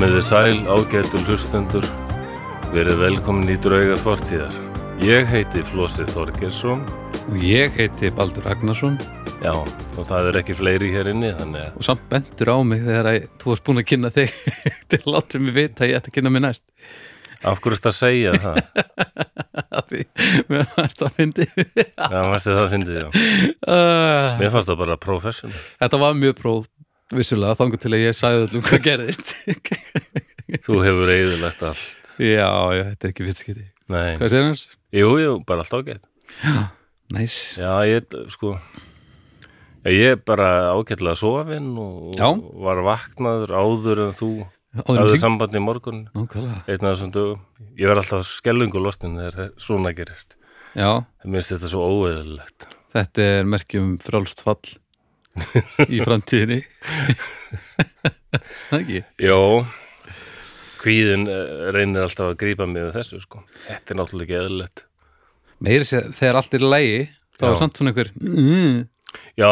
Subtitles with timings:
[0.00, 1.84] Komiði sæl ágættul hlustendur,
[2.72, 4.54] verið velkomin í draugar fortíðar.
[5.04, 6.86] Ég heiti Flósi Þorgersson,
[7.28, 8.96] Og ég heiti Baldur Ragnarsson
[9.44, 12.80] já, og það er ekki fleiri hér inni, þannig að, og samt bendur á mig
[12.88, 14.40] þegar að þú varst búin að kynna þig
[14.88, 16.64] til að láta mig vita að ég ætti að kynna mig næst
[17.44, 18.60] af hverju þetta að segja það?
[19.90, 20.04] Því
[20.48, 23.08] mér fannst að fyndi Já, mæstu það að fyndið, já.
[23.68, 25.64] uh, Mér fannst það bara professional.
[25.84, 26.40] Þetta var mjög
[27.14, 29.32] vissulega þangur til að ég sagði öllum hvað gerðist
[30.66, 31.82] Þú hefur eiginlegt allt.
[32.20, 33.54] Já, já, þetta er ekki fyrst ekki
[33.90, 34.62] Nei, Hvað segir hans?
[34.94, 36.04] jú, jú, bara allt ágætt.
[37.14, 38.52] Næs Já, ég, sko,
[39.82, 42.28] já, ég er bara ágætlega sofinn og Já.
[42.66, 44.30] var vaknaður áður en þú
[44.84, 46.02] Áður hafði en samband í morgun.
[46.14, 47.40] Einn af þessum dögum
[47.80, 50.36] ég verð alltaf skelvingu lostin þegar þe- svona gerist
[50.78, 54.60] Já, það minnst þetta svo óeðilegt þetta er merkjum frálst fall
[55.94, 56.60] í framtíðinni
[58.70, 59.00] Það ekki?
[59.26, 59.38] Jó
[60.80, 63.42] Kvíðin eh, reynir alltaf að grípa mig með þessu sko.
[63.66, 64.84] Þetta er náttúrulega ekki eðlilegt
[65.60, 67.00] Meiri sé þegar allt er í lægi
[67.36, 67.50] þá Já.
[67.50, 68.78] er samt svona einhver mm,
[69.40, 69.50] Já,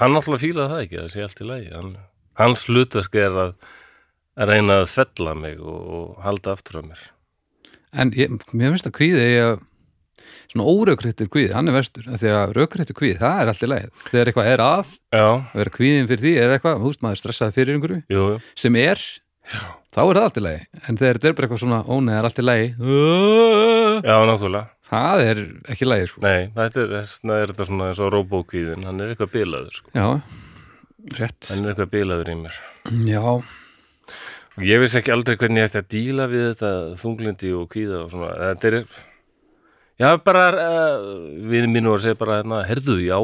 [0.00, 1.92] hann náttúrulega fílaði það ekki það sé allt í lagi hann,
[2.40, 3.52] Hans hlutverk er að,
[4.40, 7.04] að reyna að fella mig og, og halda aftur af mér
[7.92, 9.58] En ég, mér finnst að kvíði ég að
[10.52, 13.90] svona órökréttir kvíði, hann er verstur að rökréttir kvíði, það er allt í lagi.
[14.10, 15.26] Þegar eitthvað er að, Já,
[15.56, 18.42] vera kvíðin fyrir því eða eitthvað, húst maður stressaði fyrir einhverju jú, jú.
[18.64, 19.02] sem er,
[19.92, 20.62] þá er það allt í lagi.
[20.84, 22.70] En þegar þetta er bara eitthvað svona, óneð er allt í lagi
[24.02, 25.38] Já, náttúrulega það er
[25.72, 26.20] ekki lagi sko.
[26.26, 29.92] Nei, þetta er, er þetta svona eins og robókvíðin hann er eitthvað bilaður sko.
[29.96, 30.08] Já,
[31.16, 31.48] rétt.
[31.48, 32.58] Hann er eitthvað bilaður í mér.
[33.08, 33.24] Já,
[34.60, 36.70] Ég vissi ekki aldrei hvernig ég ætti að díla við þetta
[37.00, 38.32] þunglindi og kvíða og svona.
[38.50, 38.74] Þetta er,
[40.00, 41.02] já, bara, uh,
[41.52, 43.18] við mínu að segja bara, hérna, herðu, já,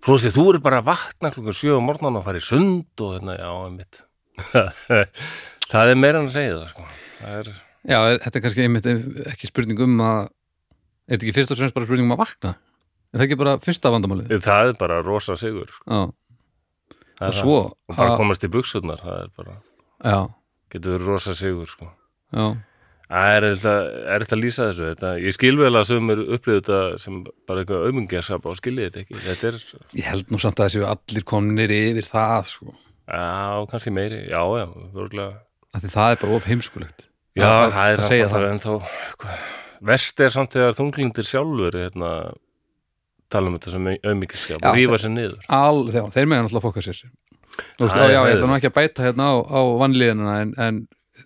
[0.00, 3.18] Flósi, þú eru bara að vakna klukkan sjö á morgnan og fara í sund og
[3.18, 3.98] hérna, já, einmitt.
[5.70, 6.86] það er meira en að segja það, sko.
[7.20, 7.50] Það er,
[7.92, 8.88] já, þetta er kannski einmitt
[9.34, 12.54] ekki spurning um að er þetta ekki fyrst og fremst bara spurning um að vakna
[13.10, 15.84] er það ekki bara fyrsta vandamálið það er bara rosa sigur, sko.
[15.90, 16.00] Já,
[17.20, 17.56] Það og svo.
[17.90, 19.56] Og bara að- komast í buksurnar, það er bara,
[20.00, 20.18] já,
[20.72, 21.90] getur verið rosa sigur, sko.
[22.32, 22.46] já,
[23.10, 24.88] Það er er þetta að lýsa þessu.
[24.92, 27.16] Þetta, ég skil vel að sömur upplýðu þetta sem
[27.48, 29.22] bara eitthvað aumungjasap og skiljið þetta ekki.
[29.24, 29.60] Þetta er,
[29.98, 32.74] ég held nú samt að þessu allir komnir yfir það sko.
[33.10, 34.20] Já, kannski meiri.
[34.30, 37.06] Já, já, vörgulega það er bara of heimskulegt.
[37.38, 38.50] Já, Að- það er að samt alltaf það.
[38.50, 38.70] en þá
[39.90, 42.10] verst er samt þegar þunglindir sjálfur hérna,
[43.30, 45.36] tala um þetta sem aumungjasap Já, og rífa sér niður.
[45.48, 47.02] All, já, þeir meðan alltaf fokka sér
[47.50, 50.34] Þú veist, Það er já, ég ætla nú ekki að bæta hérna á, á vannliðina
[50.42, 50.80] en, en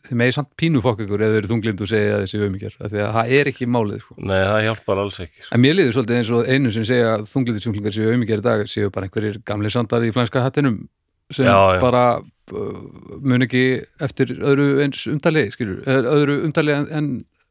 [0.08, 3.00] þið megið samt pínu fokk ykkur ef þau eru þunglind og segja þessi af því
[3.04, 4.16] að það er ekki málið sko.
[4.18, 5.54] nei, það hjálpar alls ekki sko.
[5.54, 8.64] en mér liður svolítið eins og einu sem segja að þunglindir séu umíkjar í dag
[8.70, 10.84] séu bara einhverjir gamli sandar í flænska hattinum
[11.32, 11.80] sem Já, já.
[11.80, 13.64] bara uh, mun ekki
[14.04, 17.08] eftir öðru eins umtali skilur, eða öðru umtali en, en,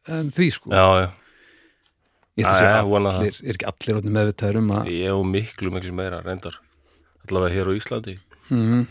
[0.08, 0.74] en því sko.
[0.74, 1.08] Já, já,
[2.38, 5.74] ég ætla að segja allir, er ekki allir orðnir meðvitaður um að ég og miklu,
[5.74, 6.60] miklu meira reyndar.
[7.24, 8.18] Allavega hér á Íslandi.
[8.52, 8.86] Mm,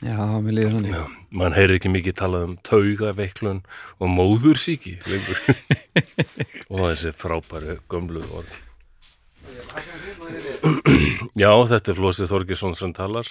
[0.00, 1.02] já, mér liður Já,
[1.34, 3.62] mann heyrir ekki mikið talað um taugaveiklun
[3.98, 5.40] og móðursíki lengur.
[6.72, 8.54] Og þessi frábæru gömlu orð.
[11.38, 13.28] Já, þetta er Flósið Þorgesson sem talar.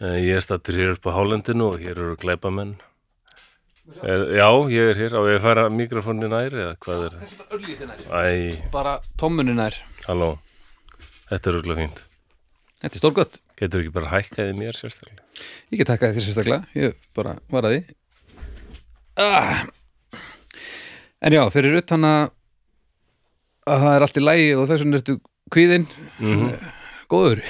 [0.00, 2.74] Eh, Ég er stattur hér upp á hálendinu og hér eru glæpamenn.
[4.06, 5.16] Er, Já, ég er hér.
[5.18, 7.16] Á ég að fara mikrofónin næri eða hvað er?
[8.08, 9.76] Æ, bara tómunin er
[10.06, 10.36] halló.
[11.30, 12.02] Þetta er rúglega fínt.
[12.80, 13.40] Þetta er stórgött.
[13.60, 15.24] Getur ekki bara hækkaði mér sérstaklega
[15.70, 16.64] Ég get takkað því sérstaklega.
[16.78, 17.96] Ég bara var að því.
[19.20, 19.64] Ah.
[21.20, 22.22] En já, fyrir utan að
[23.70, 25.16] að það er allt í lægi og þess vegna ertu
[25.52, 26.52] kvíðin mm
[27.10, 27.42] góður.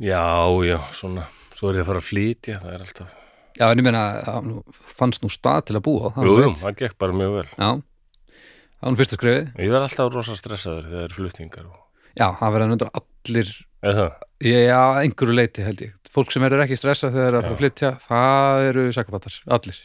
[0.00, 0.24] Já,
[0.64, 3.16] já, svona Svo er ég að fara að flytja, það er alltaf
[3.58, 6.12] Já, en ég meina, það fannst nú stað til að búa.
[6.24, 9.50] Jú, jú, það gekk bara mjög vel Já, það var nú fyrsta skrefið.
[9.60, 11.82] Ég verð alltaf rosa stressaður þegar það er flutningar og...
[12.14, 14.28] Já, það verða nöndra allir, Eða það?
[14.44, 15.96] já, einhverju leiti held ég.
[16.10, 19.76] Fólk sem verður ekki stressað þegar það er að flytja, það eru sakabatar, allir,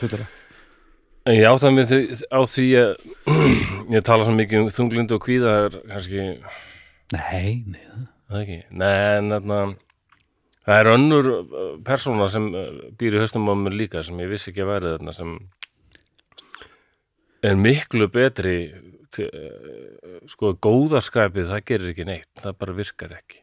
[0.00, 0.28] fullara.
[1.28, 1.98] En ég átta mig því,
[2.32, 2.92] á því að
[3.98, 5.56] ég tala svo mikið um þunglindu og kvíða
[5.90, 6.24] kannski,
[7.12, 8.06] Nei, nei, það.
[8.30, 9.58] það ekki Nei, en þarna
[10.68, 11.28] það er önnur
[11.84, 12.48] persóna sem
[13.00, 15.36] býr í höstum á mér líka sem ég vissi ekki að væri þarna sem
[17.48, 18.56] er miklu betri
[19.14, 23.42] til, uh, sko, góðaskapið það gerir ekki neitt, það bara virkar ekki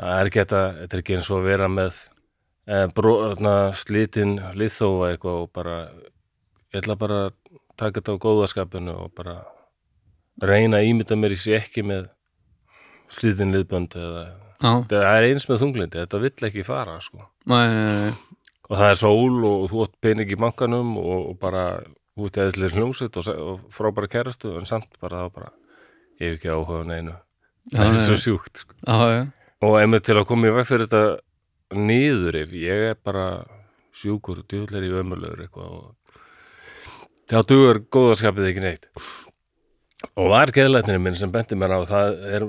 [0.00, 2.00] það er ekki þetta þetta er ekki eins og að vera með
[2.70, 5.78] eh, bró, þarna, slitin liðþóa eitthvað og bara
[6.70, 7.34] ég ætla bara að
[7.80, 9.36] taka þetta á góðaskapinu og bara
[10.40, 12.08] reyna að ímynda mér í sér ekki með
[13.10, 14.24] slitin liðbönd eða
[14.60, 17.22] Já, það er eins með þunglindi, þetta vill ekki fara sko.
[17.48, 18.48] nei, nei, nei.
[18.68, 21.64] og það er sól og þú átt pening í bankanum og, og bara
[22.20, 25.50] þú ert eðislega hljómsveit og, og frábæra kærastu en samt bara það bara
[26.20, 27.16] ég hef ekki áhuga á neinu.
[27.70, 28.76] Já, það er svo sjúkt sko.
[28.84, 29.22] Já, já,
[29.66, 33.26] og einmitt til að koma í veg fyrir þetta niður ef ég er bara
[33.96, 34.92] sjúkur og djúðlega í
[35.44, 36.18] eitthvað og
[37.30, 38.88] þá dugur góðaskapið ekki neitt.
[40.16, 42.46] Og var geðlætnirinn minn sem benti mér á það er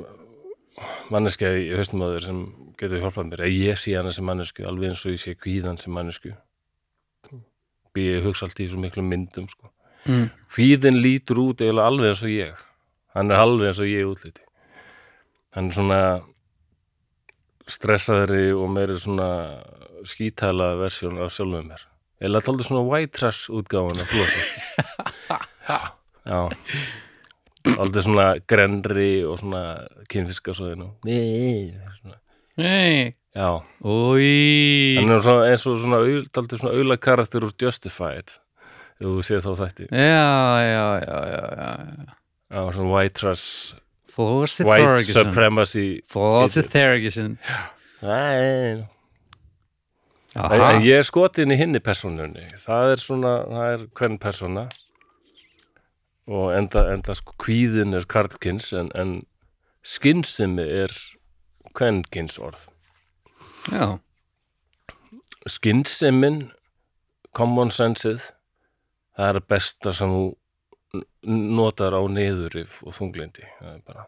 [1.12, 2.45] manneskja í þér sem
[2.79, 5.79] getur hjálpað mér að ég sé hana sem mannesku alveg eins og ég sé kvíðan
[5.81, 6.31] sem mannesku
[7.99, 9.71] ég hugsa allt í svo miklu myndum sko.
[10.05, 10.27] mm.
[10.53, 12.65] kvíðin lítur út eiginlega alveg eins og ég.
[13.15, 14.45] Hann er alveg eins og ég útliti.
[15.51, 16.01] Hann er svona
[17.71, 19.29] stressaðri og meiri svona
[20.07, 21.85] skítæla versjón af sjálfum mér.
[22.21, 24.41] Eða tóldi svona white trash útgáfun af flosi
[26.31, 26.41] já.
[27.77, 29.63] Aldrei svona grenri og svona
[30.09, 32.17] kynfiskasóðinu svona,
[32.57, 33.50] Nei, já.
[33.83, 36.01] Ói hann er svona, eins og svona
[36.51, 38.38] svona auðla karakter úr Justified
[39.01, 39.89] ef þú séð þá þætti.
[39.89, 40.31] Já,
[40.62, 41.72] já, já, já, já
[42.51, 43.75] já, svona white trash
[44.12, 45.13] Flósi white Ferguson.
[45.31, 47.38] supremacy Flósi Ferguson.
[48.01, 48.83] Nei,
[50.31, 52.45] En, Aha, en ég er skotin í hinni persónunni.
[52.56, 54.63] Það er svona, það er hvern persóna.
[56.31, 59.18] Og enda, enda sko kvíðin er karlkins en, en
[59.83, 60.94] skynsemi er
[61.75, 62.63] kvenkins orð
[63.69, 63.99] já,
[65.45, 66.45] skynsemin
[67.35, 68.31] common senseið
[69.15, 70.23] það er það besta sem þú
[71.59, 74.05] notar á niðurif og þunglindi er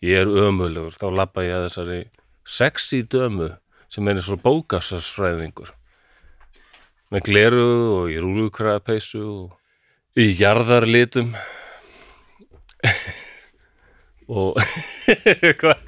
[0.00, 2.00] ég er ömulegur, þá labba ég að þessari
[2.44, 3.52] sexy dömu
[3.92, 5.72] sem er eins og bókasarsfræðingur
[7.10, 7.64] með gleru
[8.00, 11.32] og í rúlukræðapeysu og í jarðarlitum
[14.30, 14.56] og
[15.60, 15.80] hvað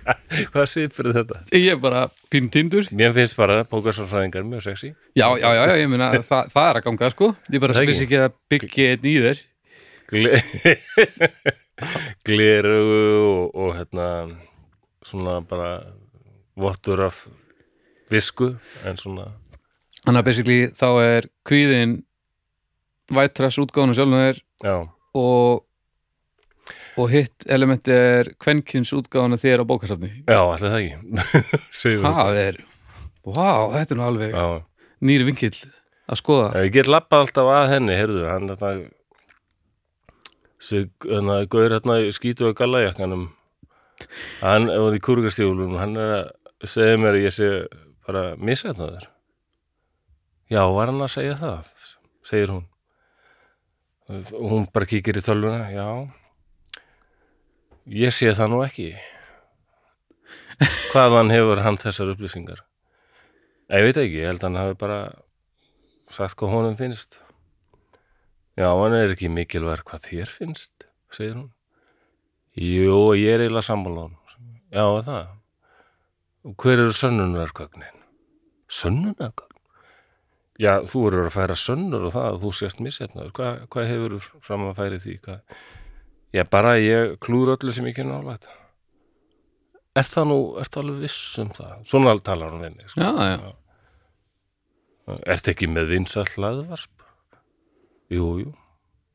[0.53, 1.43] hva svipur þetta?
[1.55, 2.89] ég er bara píntindur.
[2.91, 4.93] Mér finnst bara bókasarsfræðingar mjög sexy.
[5.15, 7.33] Já, já, já, já, ég meina það, það er að ganga sko.
[7.53, 8.23] Ég bara vissi ekki.
[8.27, 9.43] að byggja einn í þér.
[10.13, 10.41] Gle
[12.27, 12.79] gleru
[13.27, 14.09] og, og hérna
[15.07, 15.71] svona bara
[16.59, 17.25] vottur af
[18.13, 18.53] visku
[18.87, 19.31] en svona
[20.03, 21.93] Þannig að basically þá er kvíðin
[23.15, 24.75] vætras útgáðan þér já,
[25.15, 25.63] og
[27.01, 30.11] og hitt elementi er kvenkins útgáðan þér á bókasafni.
[30.27, 30.97] Já, allir það ekki.
[32.07, 32.59] Það er,
[33.25, 34.47] vá, þetta er nú alveg Já,
[35.09, 35.55] nýri vinkill
[36.13, 36.51] að skoða.
[36.67, 38.73] Ég get lappað alltaf að henni, heyrðu, hann þetta
[40.63, 43.31] sig, hérna, gauður hérna í skítu og gallajakkanum.
[44.43, 47.51] Hann, ef hann í kúrgastífulum hann er að segja mér að ég sé
[48.03, 49.05] bara misætnaður
[50.51, 51.69] já, var hann að segja það?
[52.27, 52.65] Segir hún.
[54.11, 55.87] Og hún bara kíkir í tölvuna já
[57.87, 58.93] ég sé það nú ekki.
[60.93, 62.63] Hvaðan hefur hann þessar upplýsingar?
[63.73, 65.01] Ég veit ekki, ég held að hann hafi bara
[66.13, 67.19] sagt hvað honum finnst.
[68.59, 71.49] Já, hann er ekki mikilvæg hvað þér finnst, segir hún.
[72.53, 74.21] Jú, ég er eiginlega sammála honum.
[74.73, 75.35] Já, það?
[76.43, 78.03] Og hver eru sönnunarkögnin
[78.73, 79.61] sönnunarkögn
[80.61, 84.17] já, þú eru að færa sönnur og það að þú sést missetnaður, Hva, hvað hefur
[84.45, 85.17] fram að færi því?
[85.27, 85.57] Hvað?
[86.33, 88.49] Já, bara ég klúr öllu sem ég kynna álægt
[89.97, 93.03] er það nú, er það alveg viss um það svona talar hún við mig sko.
[93.03, 93.53] Já, já,
[95.03, 97.07] Ertu ekki með vinsall hlaðvarp?
[98.13, 98.53] Jú, jú.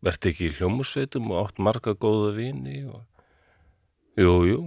[0.08, 2.82] Ertu ekki í hljómusveitum og átt marga góða vini?
[2.92, 3.06] Og...
[4.20, 4.60] Jú, jú.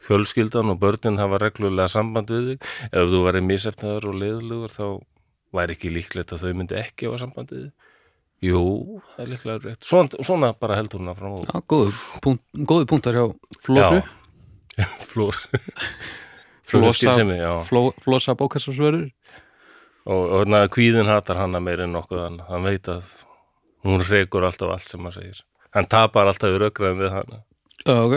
[0.00, 2.68] Fjölskyldan og börnin hafa reglulega samband við þig.
[2.90, 4.84] Ef þú væri misefnaður og leiðlugur þá
[5.56, 7.88] væri ekki líklegt að þau myndi ekki hafa samband við þig.
[8.40, 8.60] Jú,
[9.14, 9.84] það er líklega rétt.
[9.84, 11.92] Svona, svona bara heldur hún að frá já góðu,
[12.24, 13.24] punkt, góðu punktar hjá
[13.60, 14.86] Flósu Já.
[15.10, 15.36] Flór.
[16.70, 17.50] Flosa, Flórskynsemi, já.
[17.66, 19.08] fló, Flosa bókasafsverður
[20.06, 23.10] og, og hérna, kvíðin hatar hana meir en nokkuð hann, hann veit að
[23.84, 25.42] hún rekur alltaf allt sem hann segir
[25.74, 27.40] hann tapar alltaf í rökraðum við hana
[27.90, 28.14] Ok,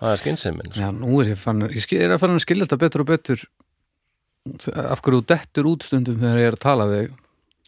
[0.00, 0.82] það er skynseimin sko.
[0.82, 3.46] já, nú er ég fann ég, er að fann að skilja þetta betur og betur
[4.90, 7.10] af hverju þú dettur út stundum þegar ég er að tala við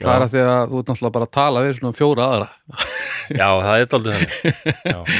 [0.00, 2.48] það er að því að þú ert náttúrulega bara að tala við svona fjóra aðra.
[3.40, 5.18] Já, það er daldið þannig.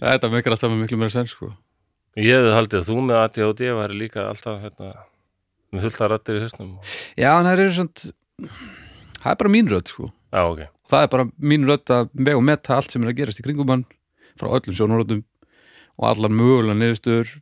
[0.00, 1.50] Þetta meikar alltaf með miklu meira sen sko.
[2.18, 4.90] ég hefði haldið að þú með ADHD væri líka alltaf hérna,
[5.74, 6.72] með fullta rættir í hausnum.
[7.18, 8.10] Já, en það er svona
[9.24, 10.10] það er bara mín rödd sko.
[10.34, 13.20] Já, ok, það er bara mín rödd að vega og metta allt sem er að
[13.20, 13.86] gerast í kringum hann
[14.38, 15.22] frá öllum sjónuröddum
[15.94, 17.36] og allar mögulega niðurstöður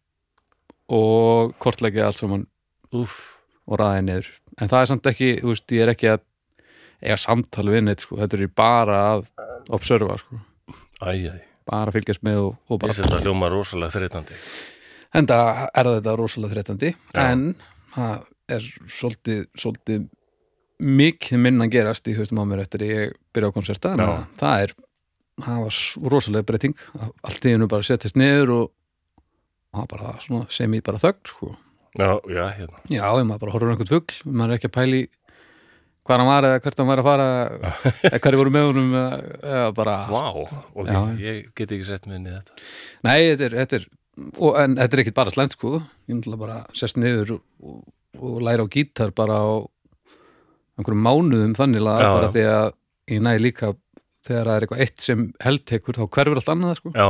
[0.92, 2.46] og kortleggja allt saman
[2.92, 3.38] úff.
[3.66, 4.28] og ræði niður.
[4.60, 6.24] En það er samt ekki, þú veist, ég er ekki að
[7.02, 9.26] eiga samtal við neitt sko, þetta er bara að
[9.74, 10.40] observa sko,
[11.02, 14.38] æj, æj, bara fylgjast með og, og bara að hljóma rosalega þreytandi.
[15.18, 17.24] Enda er þetta rosalega þreytandi Já.
[17.26, 17.46] en
[17.92, 20.08] það er svolítið, svolítið
[20.82, 24.72] mikið minna gerast í haustum á mér eftir ég byrja á en að það er
[25.42, 25.80] það var
[26.12, 26.78] rosalega breyting.
[27.24, 28.64] Allt í hennu bara settist niður og
[29.72, 31.52] það bara svona sem ég bara þögn sko.
[31.96, 32.82] já, já, hérna.
[32.88, 35.02] Já, ég maður bara horfður á einhvern fugl maður er ekki að pæli
[36.02, 37.26] hvað hann var eða hvert hann var að fara
[38.08, 41.00] eða hverju voru með honum eða, bara Vá, ok, Já.
[41.22, 42.56] ég get ekki sett mig inn í þetta.
[43.06, 43.86] Nei, þetta er, þetta er
[44.36, 45.76] og, en þetta er ekkit bara slæmt sko.
[46.10, 47.76] Ég náttúrulega bara sest niður og,
[48.18, 49.50] og, læra á gítar bara á
[50.80, 52.34] einhverjum mánuðum þannig að bara já.
[52.34, 52.66] því að
[53.12, 53.72] ég næ líka
[54.26, 56.92] þegar það er eitthvað eitt sem heldtekur þá hverfur allt annað sko.
[56.96, 57.08] Já,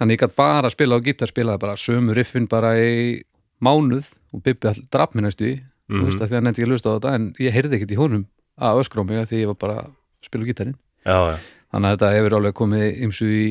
[0.00, 3.22] þannig ég gætt bara að spila á gítar spilaði bara sömu riffin bara í
[3.62, 5.56] mánuð og Bibbi all draf mér næstu í
[5.88, 7.94] mm að því að hann nefndi ekki að lusta á þetta en ég heyrði ekkit
[7.94, 8.24] í honum
[8.56, 9.90] að öskra á mig af því ég var bara að
[10.26, 10.78] spila á gítarinn.
[11.06, 11.36] Já, já.
[11.70, 13.46] Þannig að þetta hefur alveg komið ymsu í,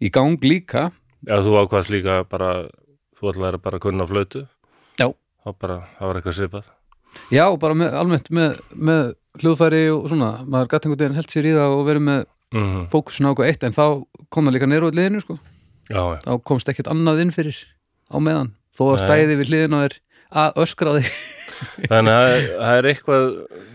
[0.00, 0.84] í gang líka.
[1.26, 2.52] Já, þú ákvaðst líka bara
[3.18, 4.46] þú ætlaðir að bara kunna á flötu
[4.98, 5.08] Já.
[5.42, 6.70] Það bara, það var eitthvað svipað.
[7.32, 9.02] Já, og bara með, almennt með, með
[9.42, 12.86] hljóðfæri og svona, maður gæti einhvern veginn held sér í það og verið með mm
[12.92, 13.84] fókusin á eitthvað eitt en þá
[14.32, 15.38] kom það líka neyru á liðinu sko.
[15.88, 17.56] Þá komst ekkert annað inn fyrir
[18.12, 19.94] á meðan, þó að stæði við hliðin og er
[20.32, 21.12] að öskra þig.
[21.92, 23.26] Þannig að það er- eitthvað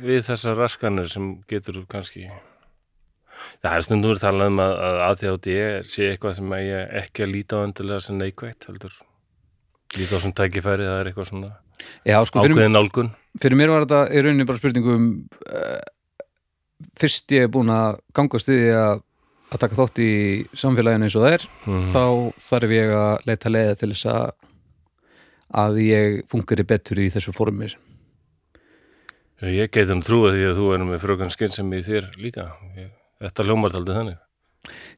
[0.03, 2.27] við þessar raskanir sem getur kannski
[3.61, 5.47] Það er stundum verið talað um að, ADHD
[5.87, 8.93] sé eitthvað sem ég ekki að líta á endilega sem neikvægt heldur.
[9.97, 11.51] Líta á sem tækifæri, það er eitthvað svona
[12.05, 13.11] Já, sko, fyrir, ákveðin nálgun.
[13.41, 15.07] Fyrir mér var þetta í rauninni bara spurningum
[15.45, 15.81] uh,
[16.97, 19.03] fyrst ég er búin að ganga stiði að,
[19.51, 20.11] að taka þátt í
[20.57, 21.87] samfélaginu eins og það er mm.
[21.93, 22.03] þá
[22.49, 24.25] þarf ég að leita leiða til þess að
[25.54, 27.77] að ég fungeri betur í þessu formir
[29.46, 32.48] Ég geti hann trúa því að þú erum með frökan skinn sem í þér líka.
[32.74, 32.88] Ég,
[33.22, 34.18] Þetta ljómar aldrei þannig.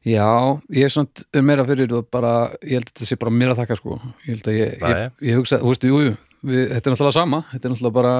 [0.08, 0.24] Já,
[0.72, 2.32] ég er svona er meira fyrir og bara,
[2.64, 4.94] ég held að þetta sé bara mér að þakka sko, ég held að ég, ég,
[4.94, 5.10] Jæja.
[5.28, 6.14] ég hugsa, þú veist, jú, jú,
[6.48, 8.14] við, þetta er náttúrulega sama, þetta er náttúrulega bara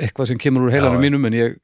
[0.00, 0.88] eitthvað sem kemur úr já.
[1.04, 1.54] mínum en ég,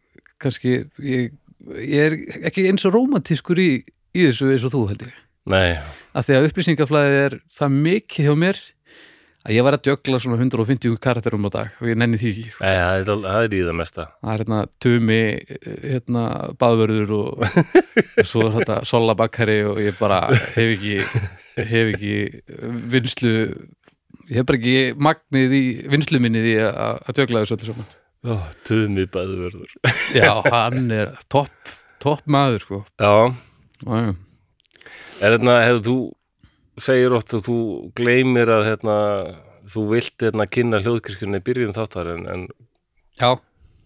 [0.45, 1.33] kannski, ég,
[1.81, 2.17] ég er
[2.52, 3.71] ekki eins og rómantískur í,
[4.14, 5.19] í þessu eins og þú held ég,
[5.50, 5.75] Nei,
[6.14, 8.62] að því að upplýsingaflæðið er það mikið hjá mér
[9.42, 12.44] að ég var að djögla svona 150 karakterum á dag og ég nenni því ekki,
[12.62, 14.06] Nei það, er, er í það mesta.
[14.22, 15.20] Það er hérna tumi,
[15.82, 16.25] hérna
[16.62, 17.44] baðvörður og,
[18.22, 20.96] og svo er þetta sola bakkari og ég bara hef ekki
[21.58, 22.14] hef ekki
[22.92, 23.34] vinslu
[24.30, 27.92] ég hef bara ekki magnið í vinslu minni því að djögla þessu öllu saman.
[28.22, 29.72] Ó, Tumi bæðverður
[30.14, 31.72] já, hann er topp
[32.02, 32.82] topp maður sko.
[33.02, 33.34] Já,
[33.82, 34.12] já,
[35.22, 35.96] er hérna, hefur þú
[36.81, 37.57] segir oft að þú
[37.99, 38.97] gleymir að hérna,
[39.73, 42.47] þú vilt hérna kynna hljóðkirkjunni í byrjun þáttar en, en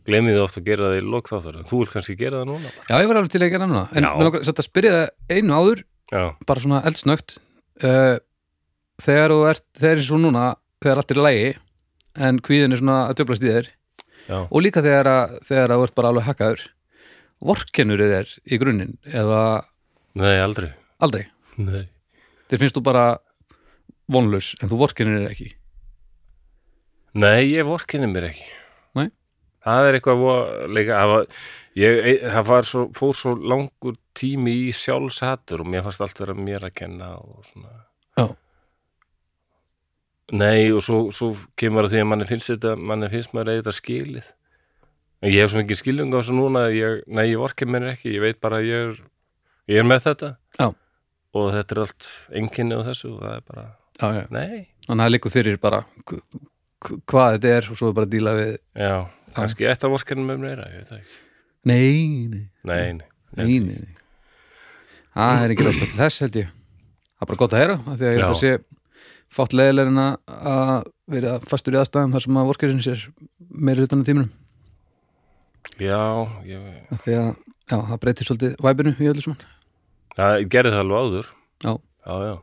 [0.07, 1.59] gleymið oft að gera það í lok þáttar.
[1.61, 2.73] En þú vilt kannski gera það núna?
[2.87, 3.85] Já, ég var alveg til að gera núna.
[3.97, 7.38] En mér satt að spyrja það einu áður Já, bara svona eldsnögt.
[7.83, 8.16] Uh,
[9.02, 10.45] þegar þú ert þegar er svo núna,
[10.85, 11.49] þegar allt er lægi
[12.26, 13.69] en kvíðin er svona að djöflast í þér
[14.31, 16.62] já, og líka þegar að, þegar að þú ert bara alveg hakkaður
[17.50, 19.43] vorkennur er í grunninn eða
[20.16, 20.71] nei aldrei.
[21.05, 21.26] Aldrei?
[21.61, 21.85] Nei,
[22.50, 23.06] þér finnst þú bara
[24.12, 25.50] vonlaus en þú vorkennur er ekki
[27.16, 28.46] nei ég vorkinni mér ekki
[28.96, 29.10] Nei.
[29.66, 30.20] Það er eitthvað
[30.70, 31.24] leika, það, var,
[31.76, 36.68] ég, það svo, fór svo langur tími í sjálfshatur og mér fannst allt vera mér
[36.68, 37.72] að kenna og svona
[38.16, 38.26] Já.
[40.36, 43.60] Nei og svo, svo kemur að því að manni finnst þetta manni finnst maður að
[43.60, 44.32] þetta skilið
[45.22, 47.90] en ég hef svo mikið skilung á þessu núna að ég, nei ég vorkinn mér
[47.92, 48.98] ekki, ég veit bara að ég er
[49.72, 50.68] ég er með þetta Já.
[51.37, 52.07] Og þetta er allt
[52.40, 53.64] enginni á þessu og það er bara,
[54.00, 54.25] já, já.
[54.31, 54.66] nei.
[54.87, 56.23] Þannig að það liggur fyrir bara hv-
[56.87, 58.52] hv- hvað þetta er og svo er bara að díla við
[58.87, 58.95] já,
[59.37, 61.19] kannski eitt af vorkinn með mér ég veit það ekki,
[61.66, 61.97] nei,
[62.31, 63.97] nei, nei, nei, nei, nei,
[65.16, 66.50] það er ekki ráðstætt til þess held ég.
[67.16, 68.55] Það er bara gott að heyra því að ég held að sé
[69.37, 70.19] fátt leðilegir en að-
[70.52, 70.85] að
[71.16, 73.07] vera fastur í aðstæðum þar sem að vorkerinn sér
[73.50, 74.31] meiri utan á tímunum
[75.83, 75.99] já,
[76.47, 76.61] ég
[76.95, 77.23] að já,
[77.66, 79.40] það breytir svolítið væpinu í öllu saman
[80.16, 81.30] Það gerði það alveg áður.
[81.66, 81.73] Já.
[82.06, 82.37] Já, já.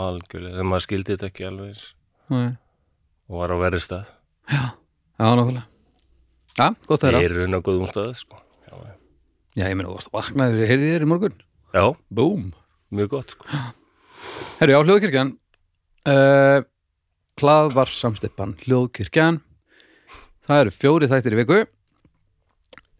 [0.00, 1.86] Algjörlega, þegar maður skildi þetta ekki alveg eins.
[2.30, 2.50] Nei.
[3.30, 4.06] og var á verri stað.
[4.50, 4.62] Já,
[5.18, 5.66] já, nákvæmlega.
[6.60, 8.38] Já, gott að Það heyra er raun á góðum stað sko.
[8.66, 8.94] já, já.
[9.60, 11.36] já, ég meina, þú varst vaknaður, heyrði þér í morgun.
[11.74, 11.84] Já,
[12.20, 12.46] búm.
[12.90, 13.46] Mjög gott sko.
[14.60, 15.34] Herru, já, Hljóðkirkjan.
[16.10, 16.62] Uh,
[17.40, 19.40] Hlaðvar samstippan Hljóðkirkjan.
[20.48, 21.60] Það eru fjóri þættir í viku.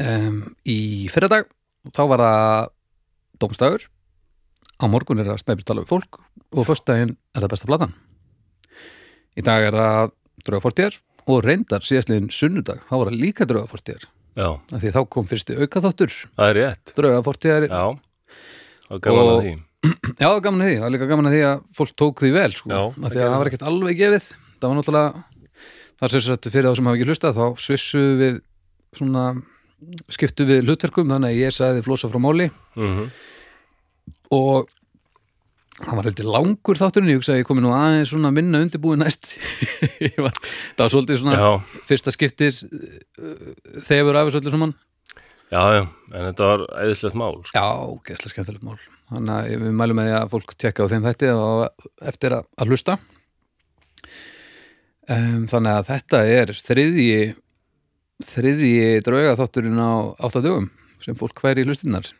[0.01, 0.79] Um, Í
[1.13, 1.49] fyrradag
[1.93, 2.71] þá var það
[3.43, 3.87] dómstæður
[4.81, 6.21] á morgun er það snæpist tala við fólk
[6.57, 7.95] og föstudaginn er það besta platan.
[9.39, 10.13] Í dag er það
[10.47, 10.97] draugafortjar
[11.31, 12.81] og reyndar síðastliðin sunnudag.
[12.89, 13.47] Þá var það líka
[14.73, 16.15] af því þá kom fyrsti aukaþáttur.
[16.39, 16.93] Það er rétt.
[16.97, 17.83] Draugafortjar Já,
[18.87, 19.53] það var gaman Og- að því.
[20.21, 22.51] Já, gaman að því, það er líka gaman að því að fólk tók því vel,
[22.53, 24.27] sko, Já, það því að það var ekkert alveg gefið,
[24.61, 25.25] það var náttúrulega
[26.01, 28.37] það er sem sagt fyrir þá sem hafa ekki hlustað þá svissu við
[28.99, 29.25] svona
[30.13, 32.51] skiptu við hlutverkum, þannig að ég sagði flosa frá máli.
[32.79, 33.11] Mm
[34.31, 34.69] og
[35.81, 39.33] hann var heldur langur þátturinn, ég ég komi nú aðeins svona minna undirbúið næst.
[40.25, 40.37] Var,
[40.77, 41.49] það var svolítið svona Já,
[41.89, 42.63] fyrsta skiptis
[43.89, 44.75] þegar af þessu öllu saman.
[45.51, 45.83] Já, já,
[46.15, 47.59] en þetta var æðislegt mál sko.
[47.59, 47.71] Já,
[48.07, 48.77] gæslega skemmtilegt mál.
[49.11, 52.71] Þannig að við mælum með því að fólk tjekka á þeim og eftir að, að
[52.71, 52.97] hlusta.
[55.11, 57.17] Um, Þannig að þetta er þriðji
[58.27, 59.91] þriðji drauga þátturinn á
[60.27, 60.71] áttadögum
[61.05, 62.11] sem fólk væri í hlustinnar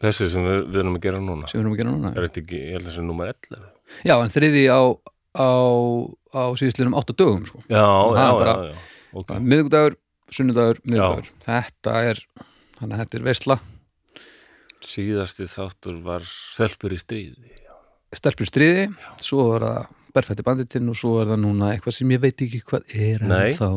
[0.00, 1.48] Þessi sem við, við erum að gera núna.
[1.50, 2.10] Sem við erum að gera núna.
[2.16, 3.64] Er þetta ekki, ég held að þessi nummer 11
[4.08, 4.80] Já, en þriðji á,
[5.36, 5.48] á,
[6.32, 7.60] á síðustlinum áttadögum sko.
[7.68, 8.78] Já, Það já, er bara- já, já.
[9.20, 9.34] Ok.
[9.44, 9.96] miðgudagur,
[10.32, 12.22] sunnudagur, miðgudagur Þetta er,
[12.78, 13.58] þannig að þetta er veisla.
[14.80, 17.52] Síðasti þáttur var Stelpur í stríði.
[18.16, 18.86] Stelpur í stríði,
[19.22, 22.62] svo er það berfætti banditinn og svo er það núna eitthvað sem ég veit ekki
[22.66, 23.52] hvað er Nei.
[23.54, 23.68] þá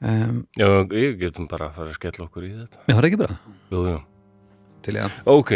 [0.00, 2.82] um, Já, ég getum bara að fara að skella okkur í þetta.
[2.88, 3.38] Mér har ekki bara?
[3.70, 4.00] Jú, jú.
[4.80, 5.54] Til ég að Ok,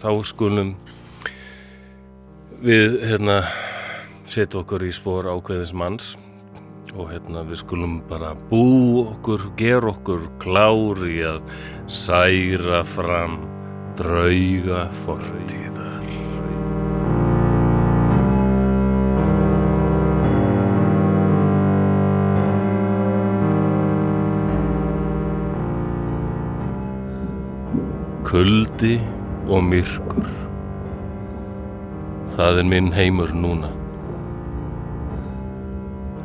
[0.00, 0.74] þá skulum
[2.60, 3.40] við hérna
[4.28, 6.12] setja okkur í spór ákveðis manns
[6.94, 11.42] og hérna við skulum bara bú okkur, gera okkur klár í að
[11.90, 13.40] særa fram
[13.98, 15.89] drauga fortíðar.
[28.30, 29.00] Kuldi
[29.50, 30.26] og myrkur.
[32.36, 33.72] Það er minn heimur núna.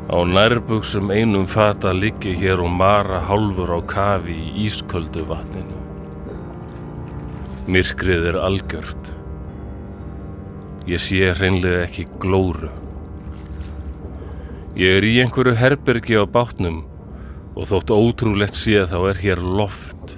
[0.06, 5.80] Á nærbuxum einum fata liggi hér og mara hálfur á kafi í ísköldu vatninu.
[7.66, 9.10] Myrkrið er algjört.
[10.86, 12.70] Ég sé hreinlega ekki glóru.
[14.78, 16.84] Ég er í einhverju herbergi á bátnum
[17.56, 20.15] og þótt ótrúlegt sé þá er hér loft.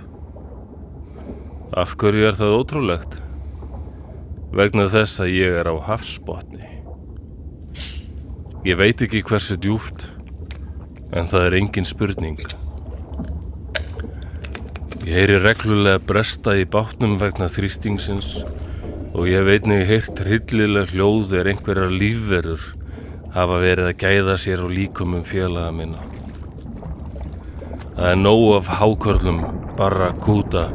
[1.79, 3.13] Af hverju er það ótrúlegt?
[4.51, 6.67] Vegna þess að ég er á hafsbotni.
[8.67, 10.09] Ég veit ekki hversu djúft,
[11.15, 12.41] en það er engin spurning.
[15.07, 18.33] Ég heyri reglulega bresta í bátnum vegna þrýstingsins
[19.15, 22.67] og ég veit nefnir heyrt hryllilega hljóð er einhverjar lífverur
[23.39, 26.03] hafa verið að gæða sér á líkumum félaga minna.
[27.95, 29.43] Það er nóg af hákörlum,
[29.79, 30.67] barrakúta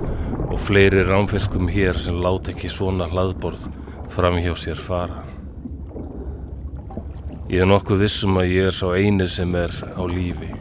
[0.54, 3.63] og fleiri ránfiskum hér sem láta ekki svona hlaðborð
[4.13, 5.24] fram hjá sér fara.
[7.50, 10.52] Ég er nokkuð vissum að ég er sá eini sem er á lífi.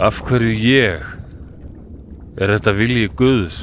[0.00, 1.04] Af hverju ég?
[2.40, 3.60] Er þetta vilji Guðs?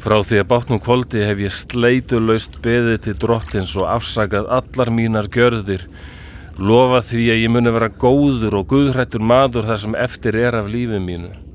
[0.00, 5.28] Frá því að bátnum kvöldi hef ég sleitulaust beðið til drottins og afsakað allar mínar
[5.32, 5.84] gjörðir,
[6.56, 10.72] lofað því að ég muni vera góður og guðhrættur maður þar sem eftir er af
[10.72, 11.51] lífi mínu.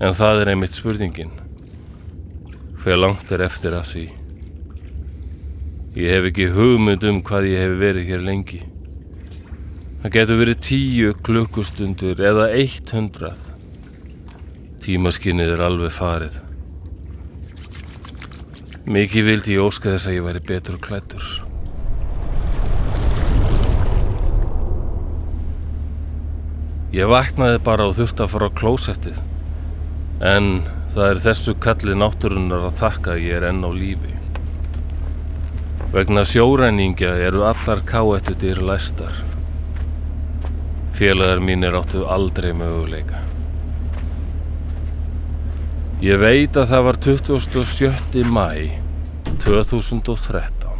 [0.00, 1.34] En það er einmitt spurningin.
[2.80, 4.04] Hver langt er eftir að því?
[6.00, 8.60] Ég hef ekki hugmynd um hvað ég hef verið hér lengi.
[10.00, 13.42] Það getur verið tíu klukkustundur eða eitt hundrað.
[14.80, 16.38] Tímaskinnið er alveg farið.
[18.88, 21.26] Mikið vildi ég óska þess að ég væri betur klættur.
[26.96, 29.20] Ég vaknaði bara og þurfti að fara á klósettið.
[30.20, 30.48] En
[30.92, 34.12] það er þessu kalli náttúrunar að þakka að ég er enn á lífi.
[35.94, 39.14] Vegna sjóræningja eru allar káettu dyr læstar.
[40.92, 43.22] Félagar mínir áttu aldrei möguleika.
[46.04, 48.22] Ég veit að það var 27.
[48.28, 48.46] mæ
[49.40, 50.70] 2013.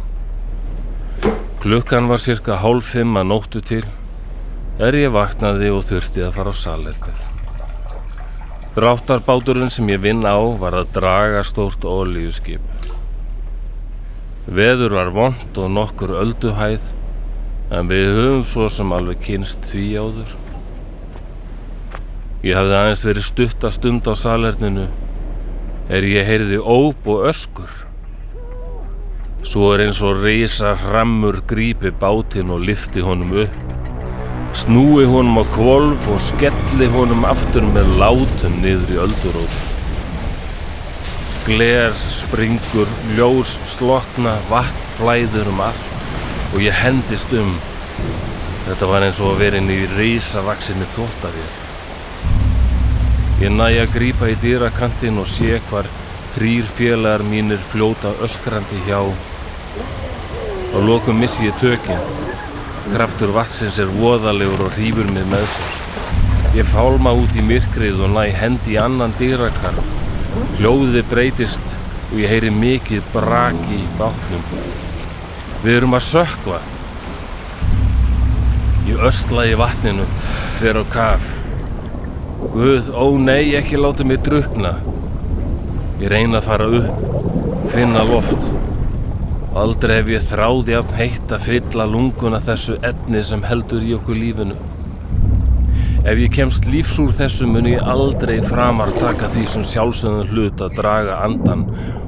[1.65, 3.83] Klukkan var cirka hálf fimm að nóttu til
[4.81, 7.30] er ég vaknaði og þurfti að fara á salernið.
[8.71, 12.63] Dráttarbáturinn sem ég vinn á var að draga stórt ólíuskip.
[14.47, 16.85] Veður var vond og nokkur ölduhæð
[17.75, 20.31] en við höfum svo sem alveg kynst því áður.
[22.47, 24.87] Ég hafði aðeins verið stutt að stund á salerninu
[25.91, 27.75] er ég heyrði óp og öskur.
[29.43, 33.80] Svo er eins og reysa hrammur grípi bátinn og lifti honum upp.
[34.51, 39.59] Snúi honum á kvolf og skelli honum aftur með látum niður í öldurót.
[41.47, 47.53] Gler springur, ljós slokna, vatn flæður um allt og ég hendist um.
[48.67, 51.47] Þetta var eins og að vera inn í reysavaksinni þóttavél.
[53.41, 55.87] Ég næ að grípa í dýrakantinn og sé hvar
[56.35, 58.99] þrýr félagar mínir fljóta öskrandi hjá.
[60.75, 62.30] Og lokum missi ég tökin.
[62.91, 65.75] Kraftur vatsins er voðalegur og hrífur mig með sér.
[66.57, 69.85] Ég fálma út í myrkrið og næ hendi annan dýrakarm.
[70.57, 71.75] Hljóðið breytist
[72.09, 74.43] og ég heyri mikið braki í bátnum.
[75.63, 76.59] Við erum að sökva.
[78.89, 80.09] Ég ösla í vatninu,
[80.57, 81.29] fyrir á kaf.
[82.51, 84.73] Guð, ó nei, ekki láta mig drukna.
[86.03, 87.07] Ég reyna að fara upp,
[87.71, 88.51] finna loft.
[89.51, 94.15] Aldrei hef ég þráði að heitt að fylla lunguna þessu etni sem heldur í okkur
[94.15, 94.55] lífinu.
[96.07, 100.63] Ef ég kemst lífs úr þessu mun ég aldrei framar taka því sem sjálfsögðum hlut
[100.63, 101.65] að draga andan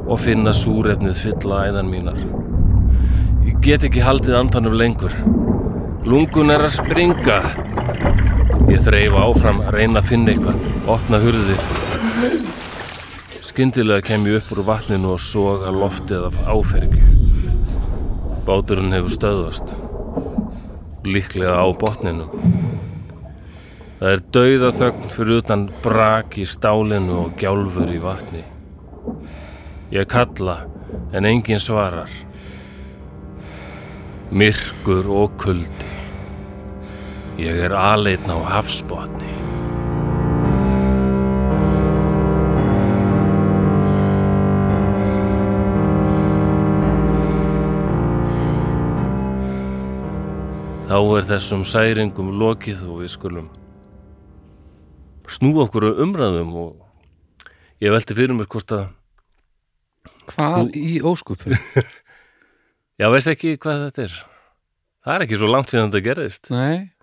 [0.08, 2.22] og finna súrefnið fylla æðan mínar.
[3.44, 5.14] Ég get ekki haldið andanum lengur.
[6.08, 7.42] Lungun er að springa.
[8.72, 10.64] Ég þreif áfram að reyna að finna eitthvað,
[10.96, 11.68] opna hurðir.
[13.44, 17.13] Skyndilega kem ég upp úr vatninu og soga loftið af áfergju.
[18.44, 19.70] Báturinn hefur stöðvast.
[21.08, 22.26] Líklega á botninu.
[24.02, 28.44] Það er dauða þögn fyrir utan brak í stálinu og gjálfur í vatni.
[29.96, 30.58] Ég kalla
[31.16, 32.12] en enginn svarar.
[34.36, 35.94] Myrkur og kuldi.
[37.40, 39.43] Ég er aleinn á hafsbotni.
[50.84, 53.48] Þá er þessum særingum lokið og við skulum
[55.34, 57.48] snúa okkur umræðum og
[57.82, 58.84] ég velti fyrir mér hvort að
[60.34, 61.52] Hvað Þú- í óskupu?
[63.00, 64.14] Já, veist ekki hvað þetta er?
[65.04, 66.48] Það er ekki svo langt síðan þetta gerðist.
[66.54, 66.94] Nei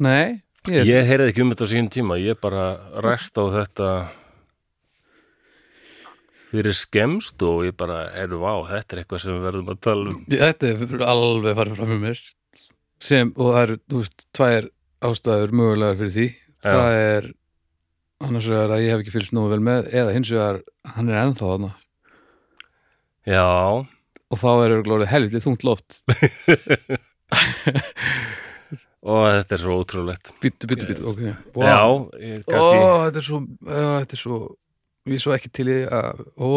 [0.00, 0.38] Nei
[0.72, 2.62] Ég, Ég heyrði ekki um þetta á sínum tíma, ég bara
[3.04, 3.88] ræst á þetta
[6.52, 10.10] fyrir skemst og ég bara, heyrðu, vá, þetta er eitthvað sem við verðum að tala
[10.12, 10.20] um.
[10.30, 12.20] Þetta er alveg farið fram með mér
[13.06, 14.68] sem, og það eru, þú veist, tvær
[15.06, 16.28] ástæður mögulegar fyrir því
[16.66, 17.26] það er
[18.26, 20.62] annars vegar að ég hef ekki fylgst nógu vel með eða hins vegar
[20.96, 21.72] hann er ennþá þarna
[23.26, 23.44] Já,
[23.82, 25.98] og þá er örglórið helvitið þungt loft
[29.06, 30.32] og þetta er svo ótrúlegt.
[30.42, 31.20] Býttu, býttu, býttu, ok
[31.58, 31.66] wow.
[31.66, 31.80] Já,
[32.22, 34.38] ég, Ó, kannski, þetta er svo, ó, þetta er svo
[35.14, 36.50] ég svo ekki til í að ó,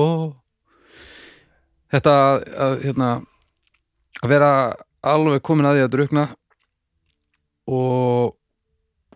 [1.93, 3.09] þetta að, hérna
[4.19, 4.51] að vera
[5.05, 6.25] alveg komin að því að drukna
[7.69, 8.35] og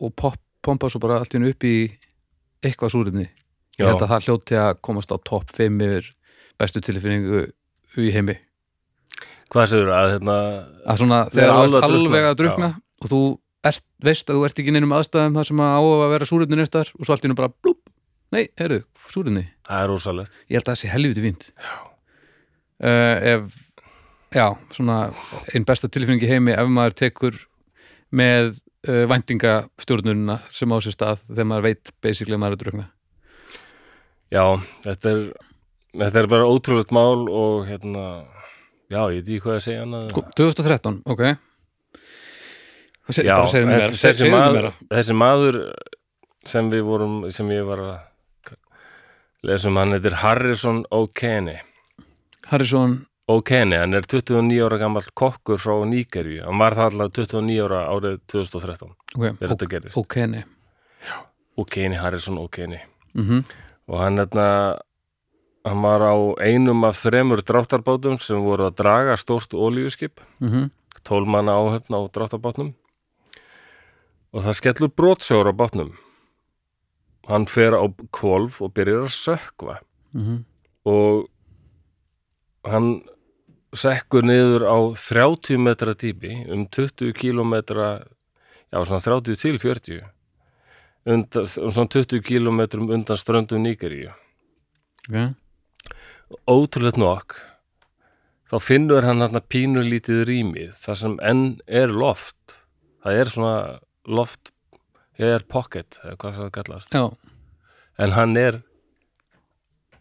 [0.04, 1.76] og pop, pompa svo bara allt einu upp í
[2.64, 3.28] eitthvað súrefni.
[3.78, 6.10] Ég já, held að það hljóti að komast á topp 5 yfir
[6.62, 7.46] bestu tilfinningu
[8.02, 8.36] í heimi.
[9.54, 10.36] Hvað segir að hérna,
[10.90, 13.22] að svona þegar þú ert alveg að drukna og þú
[13.70, 16.30] ert, veist að þú ert ekki í neinum aðstæðum þar sem að á að vera
[16.30, 17.82] súrefni nestar og svo allt í einu bara blúp,
[18.34, 18.82] nei, heyrðu,
[19.14, 19.46] súrefni.
[19.68, 20.40] Það er rosalegt.
[20.50, 21.48] ég held að það sé helviti fínt.
[22.84, 23.62] Uh, ef
[24.34, 24.98] já, svona
[25.54, 27.38] einn besta tilfinning í heimi ef maður tekur
[28.14, 28.58] með
[28.90, 32.90] uh, væntingastjórnunina sem á sér stað þegar maður veit basically að maður er að drukna
[34.34, 34.46] Já,
[34.82, 35.26] þetta er,
[35.94, 38.06] þetta er bara ótrúlegt mál og hérna,
[38.90, 40.08] já, ég veit ekki hvað að segja annað.
[40.10, 41.22] Sko, 2013, ok.
[43.14, 45.60] Já, þessi, maður, þessi maður
[46.48, 47.94] sem við vorum, sem ég var að
[49.44, 51.58] lesa um hann, þetta er Harrison O'Kenny.
[52.52, 52.96] Harrison,
[53.32, 56.44] O'Kenny, hann er 29 ára gammal kokkur frá Nígeríu.
[56.44, 60.00] Hann var það alltaf 29 ára árið 2013 ok, þegar þetta gerist.
[60.00, 60.44] ok, nei
[61.58, 62.82] O'Kenny, Harrison O'Kenny.
[63.14, 63.44] mm
[63.92, 64.80] Og hann hérna,
[65.68, 70.70] hann var á einum af þremur dráttarbátum sem voru að draga stórt olíuskip, -hmm.
[71.04, 72.74] 12 manna áhöfn á dráttarbátnum.
[74.34, 75.92] Og það skellur brotsjór á bátnum.
[77.28, 79.78] Hann fer á kvolf og byrjar að sökva.
[80.14, 80.44] Mm
[80.84, 81.30] og
[82.68, 83.04] hann
[83.76, 88.04] sekkur niður á 30 metra dýpi um 20 kilometra
[88.74, 90.04] já svona 30 til 40
[91.06, 94.14] undan, um svona 20 kilometrum undan ströndum Nígeríu.
[95.10, 95.36] Ok,
[96.48, 97.36] ótrúlega nokk.
[98.48, 102.56] Þá finnur hann hann pínu lítið rými þar sem enn er loft.
[103.04, 103.58] Það er svona
[104.08, 104.53] loft
[105.20, 106.96] er pocket, eða hvað það kallast.
[106.96, 107.04] Já,
[108.02, 108.62] en hann er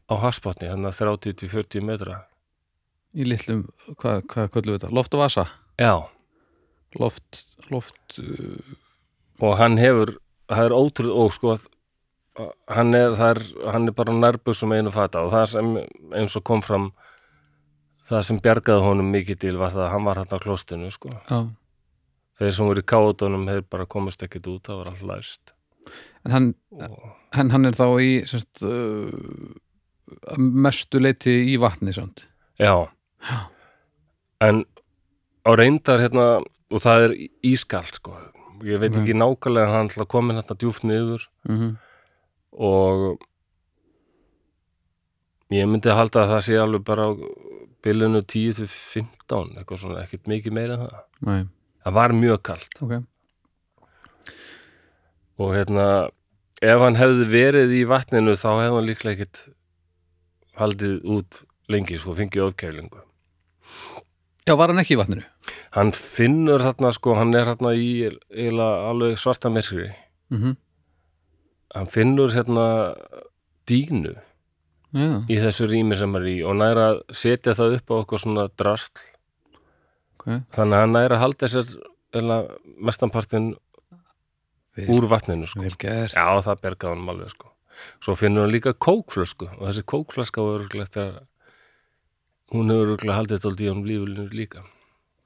[0.09, 2.23] á hasbotni, hann er 30 til 40 metra.
[3.13, 3.67] Í litlum
[4.01, 5.47] hvað, hvað köllum við þetta, loft og vasa?
[5.81, 5.95] Já.
[7.01, 8.75] Loft, loft uh,
[9.41, 10.17] og hann hefur,
[10.53, 11.57] það er ótrúð og sko
[12.73, 13.41] hann er, er,
[13.73, 15.25] hann er bara nærbusum einu fata.
[15.25, 15.73] Og það sem
[16.17, 16.91] eins og kom fram
[18.09, 21.13] það sem bjargaði honum mikið til var það að hann var hann á klostinu sko.
[21.29, 21.39] Já,
[22.43, 25.53] þeir sem voru í káðunum þeir bara komist ekkit út, það var allt læst.
[26.27, 26.49] En hann,
[27.35, 29.55] hann, hann er þá í semst, uh,
[30.31, 32.27] að mestu leiti í vatni samt.
[32.61, 32.89] já.
[33.23, 33.39] Já.
[34.43, 34.65] en
[35.47, 37.13] á reyndar hérna og það er
[37.47, 38.17] ískalt sko.
[38.67, 39.03] Ég veit Ok.
[39.03, 41.29] ekki nákvæmlega en hann ætla komin þetta djúft niður.
[41.49, 41.77] Mm
[42.53, 43.19] og
[45.53, 47.11] ég myndi halda að það sé alveg bara á
[47.85, 50.99] bylunu 10 til 15 eitthvað svona, ekkert mikið meira en það.
[51.29, 51.41] Nei,
[51.83, 52.83] það var mjög kalt.
[52.85, 52.95] Ok.
[55.43, 55.87] og hérna
[56.63, 59.41] ef hann hefði verið í vatninu þá hefði hann líklega ekkert
[60.61, 61.41] haldið út
[61.73, 63.01] lengi sko, fengið ofkælingu.
[64.47, 65.25] Já, var hann ekki í vatninu?
[65.73, 69.89] hann finnur þarna sko, hann er þarna í eiginlega alveg svarta myrkri.
[70.31, 70.57] Mm
[71.73, 72.67] hann finnur hérna
[73.69, 74.13] dínu
[74.93, 78.45] Já, í þessu rými sem er í og næra setja það upp á okkur svona
[78.61, 79.01] drast
[80.23, 80.43] ok.
[80.57, 81.51] þannig að hann næra að halda
[82.13, 83.51] eiginlega mestanpartin
[84.73, 85.61] Vel, úr vatninu sko.
[86.17, 87.51] já það bergaði hann alveg sko.
[88.05, 89.85] svo finnur hann líka kókflösku og þessi
[91.03, 91.19] að
[92.53, 94.65] hún hefur örgulega haldið þetta í honum lífulinu líka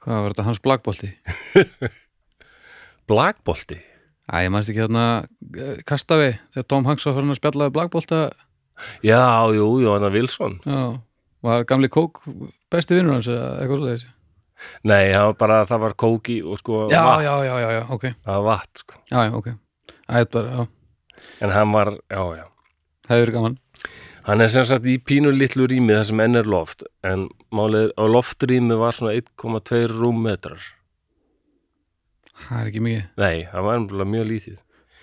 [0.06, 1.08] Hvað var þetta hans blagbolti?
[3.10, 3.78] blagbolti
[4.26, 5.04] Æ, ég mannst ekki hérna
[5.54, 8.20] eh, kastafi þegar Tom Hanks var að spjallaði blagbolta
[9.06, 9.22] já,
[9.54, 10.80] jú, jú, hann að Wilson Já,
[11.46, 12.22] var gamli kók
[12.72, 14.10] besti vinnur hans eða eitthvað svo þessi
[14.84, 17.82] nei, það var bara, það var kóki og sko Já, vatn, já, já, já, já,
[17.96, 18.04] ok.
[18.24, 18.98] Það var vatn sko.
[19.10, 19.48] Já, já, ok.
[20.06, 20.66] Æ, þetta bara, já,
[21.46, 22.46] en hann var, já, já.
[23.06, 23.58] Það verið gaman.
[24.26, 27.92] Hann er sem sagt í pínu litlu rými þar sem enn er loft en málið
[27.94, 30.64] á loftrými var svona 1,2 rúmmetrar.
[32.46, 33.04] Það er ekki mikið.
[33.22, 34.56] Nei, það var ennbúlega mjög lítið.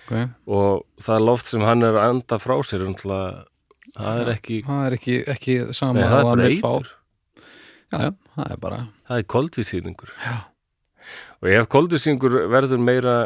[0.04, 0.12] Ok,
[0.52, 3.46] og það loft sem hann er að anda frá sér ennbúlega,
[3.96, 6.72] það er ekki það er ekki, ekki sama Nei, það er og hann vill fá.
[8.00, 10.36] Já, það er bara Það er koldvísýringur Já,
[11.40, 13.16] og ef koldvísýringur verður meira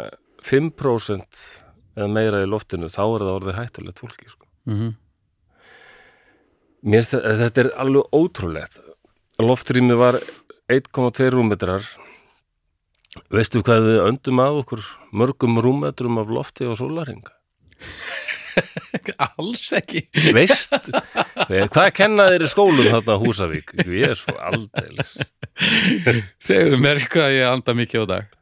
[0.46, 1.42] 5%
[1.98, 4.44] eða meira í loftinu þá er það orðið hættulegt fólki sko.
[4.70, 4.96] mhm
[6.78, 8.76] Mér finnst þetta, þetta er alveg ótrúlegt.
[9.42, 10.20] Loftrými var
[10.70, 11.82] 1,2 rúmmetrar.
[13.34, 17.24] Veistu hvað við öndum að okkur mörgum rúmmetrum af lofti og sólaring?
[19.28, 20.04] Alls ekki
[20.36, 20.74] Veist?
[21.74, 23.76] hvað kenna þeir í skólum þarna Húsavík?
[23.84, 25.14] Ég er svo aldeilis.
[26.44, 28.34] Segðu mér hvað ég anda mikið á dag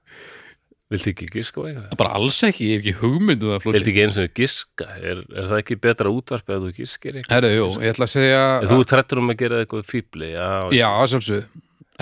[0.86, 1.94] Viltu ekki giska á eitthvað?
[1.98, 4.86] Bara alls ekki, ég hef ekki hugmyndu það Viltu flósi ekki eins og giska?
[5.00, 7.34] Er, er það ekki betra útvarp ef þú giskir eitthvað?
[7.34, 10.50] Herðu, jú, ég ætla að segja Ef þú trættur um að gera eitthvað fíbli, já.
[10.76, 11.48] Já, sjálfsög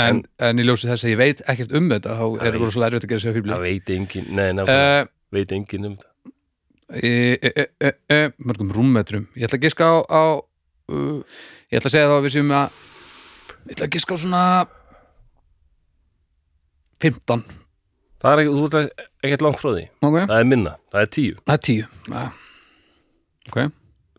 [0.01, 2.91] en, en í ljósi þess að ég veit ekkert um þetta þá er það rosalega
[2.91, 6.11] erfitt að gera sér fíbli Það veit engin, nei, náttúrulega, uh, veit engin um það.
[6.93, 7.09] E,
[7.41, 10.23] e, e, e, e, Mörgum rúmmetrum Ég ætla að giska á, á
[10.93, 11.21] uh,
[11.73, 12.81] Ég ætla að segja þá að við séum að
[13.65, 14.43] Ég ætla að giska á svona
[17.05, 17.45] 15
[18.25, 19.83] Það er ekki, þú ert ekkert langt frá því.
[20.01, 21.35] Ok, Það er minna, það er tíu.
[21.45, 22.23] það er 10 ja.
[23.51, 23.59] Ok,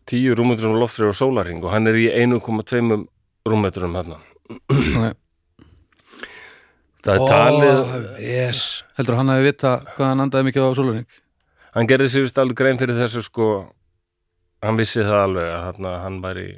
[0.06, 3.00] Tíu rúmmetrum loftri og sólaring og hann er í 1,2
[3.50, 4.20] rúmmetrum hérna.
[4.46, 5.16] ok
[7.06, 8.60] Það er talið, Ó, yes.
[8.98, 11.04] Heldur hann að við vita hvað hann andaði mikið á sóluring
[11.76, 13.50] hann gerði sér vist alveg grein fyrir þessu sko,
[14.64, 16.48] hann vissi það alveg að þarna, hann væri,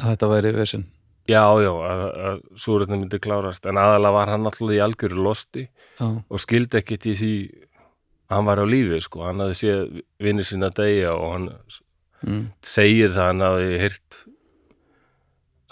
[0.00, 0.86] að þetta væri vesinn
[1.28, 5.68] já, já, að, að súröfnum myndi klárast, en aðalega var hann alltaf í algjöru losti
[5.94, 7.34] Já, og skildi ekkit í því
[8.24, 11.50] að hann var á lífi, sko, hann hafði séð vinni sinna deyja og hann
[12.24, 12.40] mm.
[12.64, 14.18] segir það, hann hafði heyrt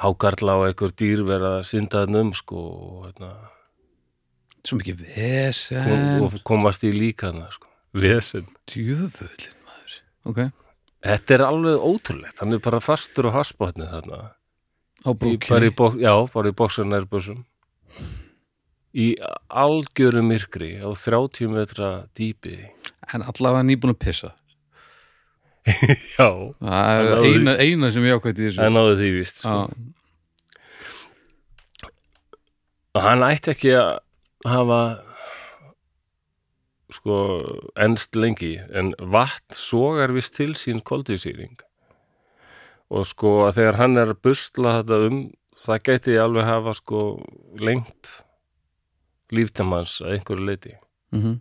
[0.03, 3.33] hákarla og einhver dýr vera að synda þann um, sko, og hérna,
[4.63, 6.21] Svo mikið vesen.
[6.23, 8.47] Og komast í líkana, sko, vesen.
[8.71, 9.93] Djöfullin maður
[10.31, 10.39] Ok,
[11.03, 14.19] Þetta er alveg ótrúlegt, hann er bara fastur og haspotni þarna.
[15.03, 17.41] á Í, bara í, brúkinni já, bara í bóksarnærbössum.
[18.95, 19.09] Í
[19.49, 22.55] algjöru myrkri á 30 metra dýpi.
[23.13, 24.31] En allavega nýbúin að pissa
[26.19, 26.27] Já,
[26.59, 29.39] Það er eina, eina sem ég ákvætti í þessu það náði því víst.
[29.43, 29.53] Já, Sko.
[32.93, 33.93] Og hann ætti ekki að
[34.53, 34.81] hafa
[36.93, 37.19] sko
[37.81, 41.61] ennst lengi, en vatn sogar vist til sín koldísýring.
[42.93, 45.23] Og sko að þegar hann er að busla þetta um,
[45.65, 47.07] það gæti alveg hafa sko
[47.57, 48.19] lengt
[49.33, 50.77] líftamans að einhverju leiti.
[51.15, 51.41] mhm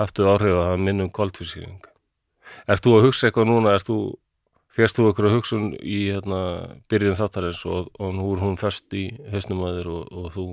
[0.00, 1.80] haftu áhrif að hafa minnum koldfísýring.
[2.70, 3.98] Ert þú að hugsa eitthvað núna, ert þú,
[4.72, 6.40] férst þú eitthvað hugsun í hérna,
[6.90, 10.46] byrjun þáttarins og, og nú er hún fest í hausnum að þér og, og þú,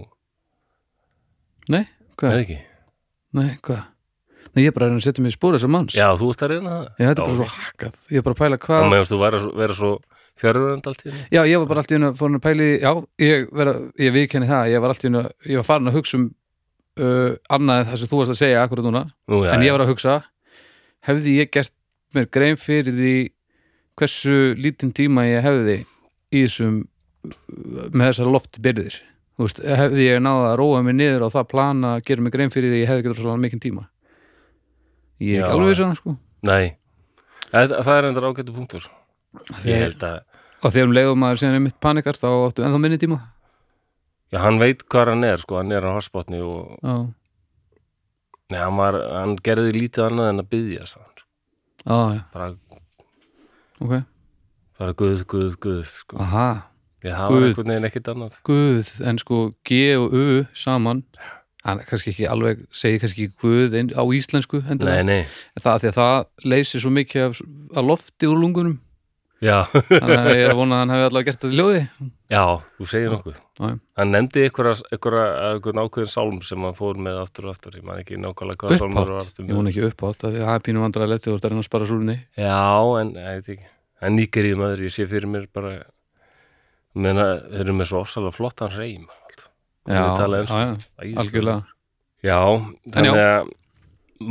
[1.68, 1.84] Nei,
[2.20, 2.34] hvað?
[2.34, 2.60] eða ekki?
[3.38, 3.86] Nei, hvað?
[4.58, 5.96] Nei, ég er bara að reyna að setja mig í spór þessar manns.
[5.98, 6.86] Já, þú ert að reyna það.
[6.98, 9.20] Já, þetta er bara svo hakkað Ég er bara að pæla Og hvað meðanst þú
[9.22, 9.92] vera, vera svo
[10.38, 11.26] fjárurönd allt í henni.
[11.34, 12.92] Já, ég var bara allt í hennu fórin að pæli Já,
[13.22, 14.72] ég, vera, ég viðkenni það.
[14.74, 16.26] Ég var allt í hennu, ég var farin að hugsa um
[16.98, 19.04] uh, annað en það sem þú varst að segja akkurat núna.
[19.30, 20.18] Nú, já, En ég var að hugsa
[21.08, 21.74] hefði ég gert
[22.16, 23.16] mér grein fyrir því
[23.98, 25.78] hversu lítinn tíma ég hefði
[26.34, 26.82] í þessum
[27.28, 28.98] með þessar loftbyrðir
[29.38, 32.36] þú veist, hefði ég náða að róa mig niður á það plan að gera mig
[32.36, 33.88] grein fyrir því ég hefði getur svo mikinn tíma
[35.20, 35.46] ég er Já.
[35.48, 36.16] ekki alveg vissan sko.
[36.48, 36.76] Nei.
[37.52, 38.88] Það, það er endur ágættu punktur.
[39.66, 40.18] Ég held að,
[40.64, 43.20] og þegar um leiðum maður síðan einmitt panikar þá áttu ennþá minni tíma.
[44.34, 46.96] Já, hann veit hvað hann er sko, hann er á hotspotni og já,
[48.52, 51.14] nei, hann, var, hann gerði lítið annað en að byggja sann.
[51.88, 52.50] já, já, bara,
[53.80, 53.94] ok.
[54.78, 56.20] Bara guð, guð, guð sko.
[56.22, 56.48] aha,
[57.06, 57.46] ég var Guð.
[57.48, 58.36] einhvern veginn ekkit annað.
[58.46, 61.06] Guð, en sko G og U saman
[61.68, 65.22] hann kannski ekki alveg, segir kannski Guð á íslensku nei, nei,
[65.60, 67.42] það því að það leysir svo mikið af,
[67.76, 68.78] af lofti úr lungunum.
[69.38, 71.82] Já, þannig að ég er að vona að hann hefði allavega gert þetta í ljóði.
[72.34, 72.44] Já
[72.78, 73.36] þú segir nokkuð.
[74.00, 77.76] Hann nefndi einhverja ákveðin sálm sem hann fór með aftur og aftur.
[77.78, 80.56] Ég man ekki nákvæmlega hvað sálmur var uppátt, aftur ég vona ekki uppátt að það
[80.56, 82.18] er pínu vandræðilegt þegar þú ert að reyna að spara súrunni.
[82.34, 82.58] Já,
[83.04, 83.60] en ekki.
[84.02, 85.76] En nýgerið maður, ég sé fyrir mér bara
[86.98, 89.06] meina, þeir eru með svo ofsalega flottan reym
[89.88, 90.76] já, tala já,
[91.24, 91.62] algjörlega.
[92.26, 92.40] Já,
[92.94, 93.54] þannig að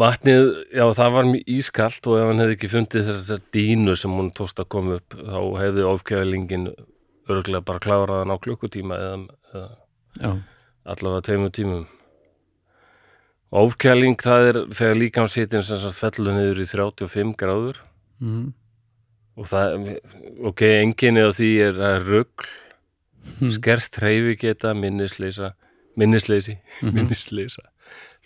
[0.02, 4.16] vatnið, já það var mjög ískalt og ef hann hefði ekki fundið þessar dínu sem
[4.18, 6.70] hún tókst að koma upp þá hefði ofkjælingin
[7.30, 9.18] örgulega bara klárað hann á klukkutíma eða,
[9.54, 10.32] eða
[10.86, 11.86] allavega tveimur tímum.
[13.56, 17.80] Ofkæling það er þegar líkamshitin sem fellur niður í 35 gráður.
[18.18, 18.50] Mm,
[19.38, 19.90] og það,
[20.50, 22.48] ok, enginni á því er að rugl
[23.38, 23.50] Hmm.
[23.52, 25.52] skert hreyfi geta, minnisleysa
[25.96, 26.94] minnisleysi, Mhm.
[26.94, 27.62] minnisleysa.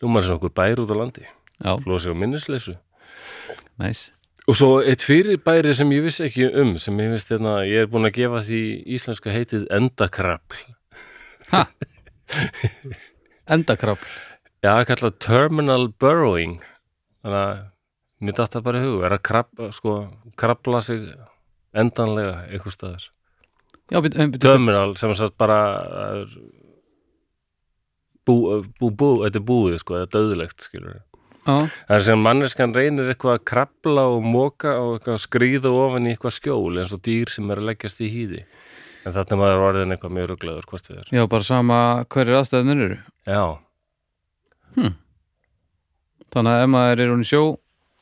[0.03, 1.27] Lúmar sem okkur bær út á landi.
[1.63, 2.77] Já, flósi á minnisleysu.
[3.79, 4.11] Næs
[4.49, 7.87] og svo eitt fyrirbæri sem ég vissi ekki um sem ég veist hérna, ég er
[7.87, 8.61] búin að gefa því
[8.97, 10.75] íslenska heitið endakrafl.
[11.53, 11.67] Ha,
[13.51, 14.07] endakrafl.
[14.65, 16.59] Já, kallað terminal burrowing.
[17.25, 17.63] Þannig að
[18.27, 19.95] mér datt það bara í hug er að krabla, sko,
[20.41, 21.07] krabla sig
[21.75, 23.07] endanlega einhver staðar
[23.91, 25.61] já, být, být, terminal sem sagt bara
[26.09, 26.35] er,
[28.27, 30.69] bú, bú, bú, þetta er búið sko, þetta er döðlegt
[31.47, 36.15] það er sem manneskan reynir eitthvað að krabla og móka og eitthvað skríða ofan í
[36.15, 38.45] eitthvað skjól eins og dýr sem er að leggjast í hýði.
[39.09, 41.11] En þetta er maður orðin eitthvað mjög rugleður hvort þið er.
[41.17, 41.79] Já, bara sama
[42.13, 42.99] hverjir aðstæðinir eru.
[43.25, 43.45] Já,
[46.31, 47.43] þannig að ef maður er í sjó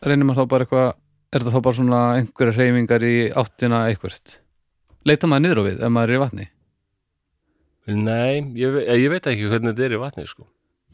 [0.05, 0.89] reynir maður þá bara eitthvað
[1.29, 4.39] er það þá bara svona einhverja hreyfingar í áttina eitthvert
[5.07, 6.49] leita maður niður á við ef maður er í vatni?
[7.89, 10.47] Nei, ég, ve ég veit ekki hvernig þetta er í vatni sko.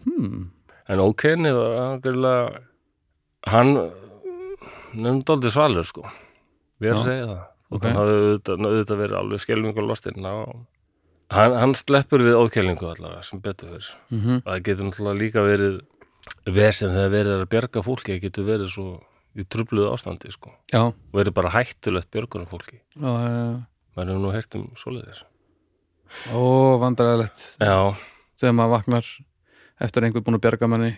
[0.05, 0.51] Hmm.
[0.89, 2.61] en ókenni var
[3.49, 3.71] hann
[4.93, 6.05] nefndi aldrei svalur sko.
[6.83, 7.01] Við erum Já.
[7.01, 7.43] að segja það.
[7.71, 7.85] Og Ok.
[7.89, 10.35] hann hafði auðvitað, verið alveg skelfingur lostinn á
[11.35, 15.81] hann, hann sleppur við ókælingu allavega sem betur fyrir mm það getur náttúrulega líka verið
[16.47, 18.87] vesen þegar verið er að bjarga fólki það getur verið svo
[19.35, 20.53] í trubluðu ástandi sko.
[20.71, 23.65] Já, og verið bara hættulegt björgunum fólki já, já,
[23.95, 25.23] maður hefur nú heyrt um svoleiðis.
[26.31, 26.43] Ó,
[26.83, 27.77] vandræðilegt já,
[28.39, 29.11] þegar maður vaknar
[29.83, 30.93] eftir einhver búin að bjarga manni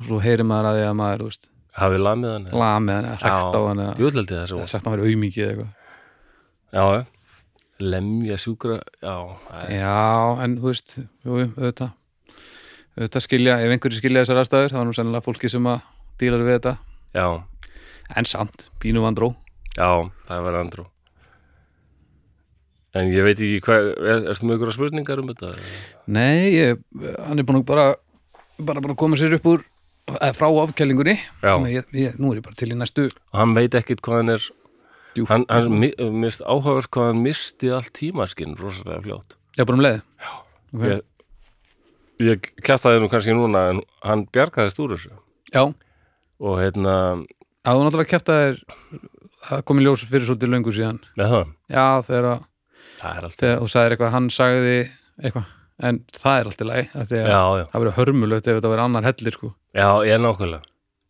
[0.00, 3.08] og svo heyrir maður að því að maður, þú veist, hafið lamið hann lamið hann
[3.10, 5.72] eða hrækt á hann eða Júðlaldi þessu eða sagt hann verið auðmikið eða eitthvað.
[6.70, 6.84] Já,
[7.90, 9.14] lemja sjúkra já,
[9.48, 9.96] það Já,
[10.44, 11.96] en þú veist, jú, auðvitað.
[12.98, 15.84] Auðvitað skilja, ef einhverju skilja þessar aðstæður þá er nú sennilega fólki sem að
[16.20, 16.76] dílar við þetta.
[17.16, 17.26] Já,
[18.16, 19.34] en samt, pínu vandró.
[19.76, 20.88] Já, það var andrú
[22.98, 25.52] en ég veit ekki hvað er, ertu með ykkur spurningar um þetta?
[26.10, 26.80] Nei, ég,
[27.26, 27.90] hann er búin að bara
[28.60, 29.62] bara að koma sér upp úr
[30.20, 31.16] eh, frá afkælingunni
[31.70, 34.48] ég, ég, nú er ég bara til í næstu hann veit ekkit hvað hann er
[35.14, 39.36] djúf hann, hann mi- mist áhugavert hvað hann misti allt tímaskinn rosalega fljótt.
[39.58, 40.02] Já, bara um leið?
[40.22, 40.32] Já,
[40.74, 40.90] okay.
[40.90, 41.00] ég,
[42.26, 45.16] ég kjæftaði nú kannski núna en hann bjargaðist úr þessu.
[45.54, 45.64] Já,
[46.40, 46.94] og hérna,
[47.64, 48.62] að þú náttúrulega kæft að er
[49.48, 51.02] það kom í ljós fyrir svolítið löngu síðan.
[51.18, 51.36] Það
[51.70, 52.49] Já, þegar, að, það
[53.00, 54.74] þegar þú sagðir eitthvað, hann sagði
[55.20, 55.52] eitthvað,
[55.90, 59.54] en það er alltaf læg það verið hörmulegt ef þetta verið annar hellir sko.
[59.72, 60.66] já, ég er nákvæmlega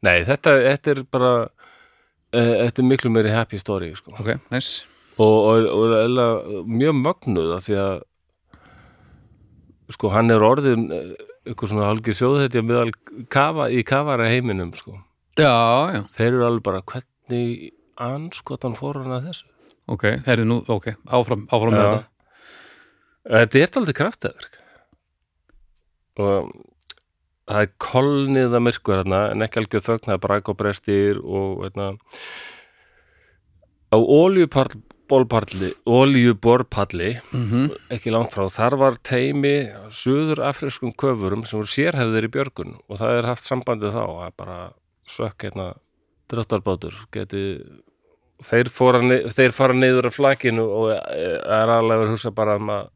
[0.07, 4.15] nei, þetta, þetta er bara uh, þetta er miklu meiri happy story sko.
[4.21, 4.81] Ok, næs
[5.21, 6.29] og, og, og eða,
[6.65, 7.99] mjög mögnuð af því að
[9.91, 11.13] sko hann er orðin eh,
[11.49, 12.93] eitthvað svona hálfgeir sjóðhetja meðal
[13.33, 14.95] kafa, í kafara heiminum sko.
[15.41, 15.51] Já,
[15.97, 19.49] já, þeir eru alveg bara hvernig anskotan fór hann að þessu
[19.91, 22.03] ok, herri nú, ok, áfram, áfram með þetta.
[23.31, 24.61] Þetta er aldrei kraftaverk.
[26.21, 26.53] Og
[27.51, 31.21] það er kolnið að myrkur hérna en ekki algjör þögn, það er brak og brestir
[31.21, 31.91] og hérna
[33.91, 39.55] á oljuborpalli oljuborpalli mm ekki langt frá, þar var teimi
[39.91, 44.35] suður afriskum köfurum sem voru sérhefðir í björgun og það er haft sambandið þá að
[44.39, 44.59] bara
[45.11, 45.73] sökk hérna
[46.31, 47.43] dráttarbátur geti
[48.47, 48.71] þeir,
[49.35, 52.89] þeir fara niður af flakinu og eh, er alveg að hugsa bara um að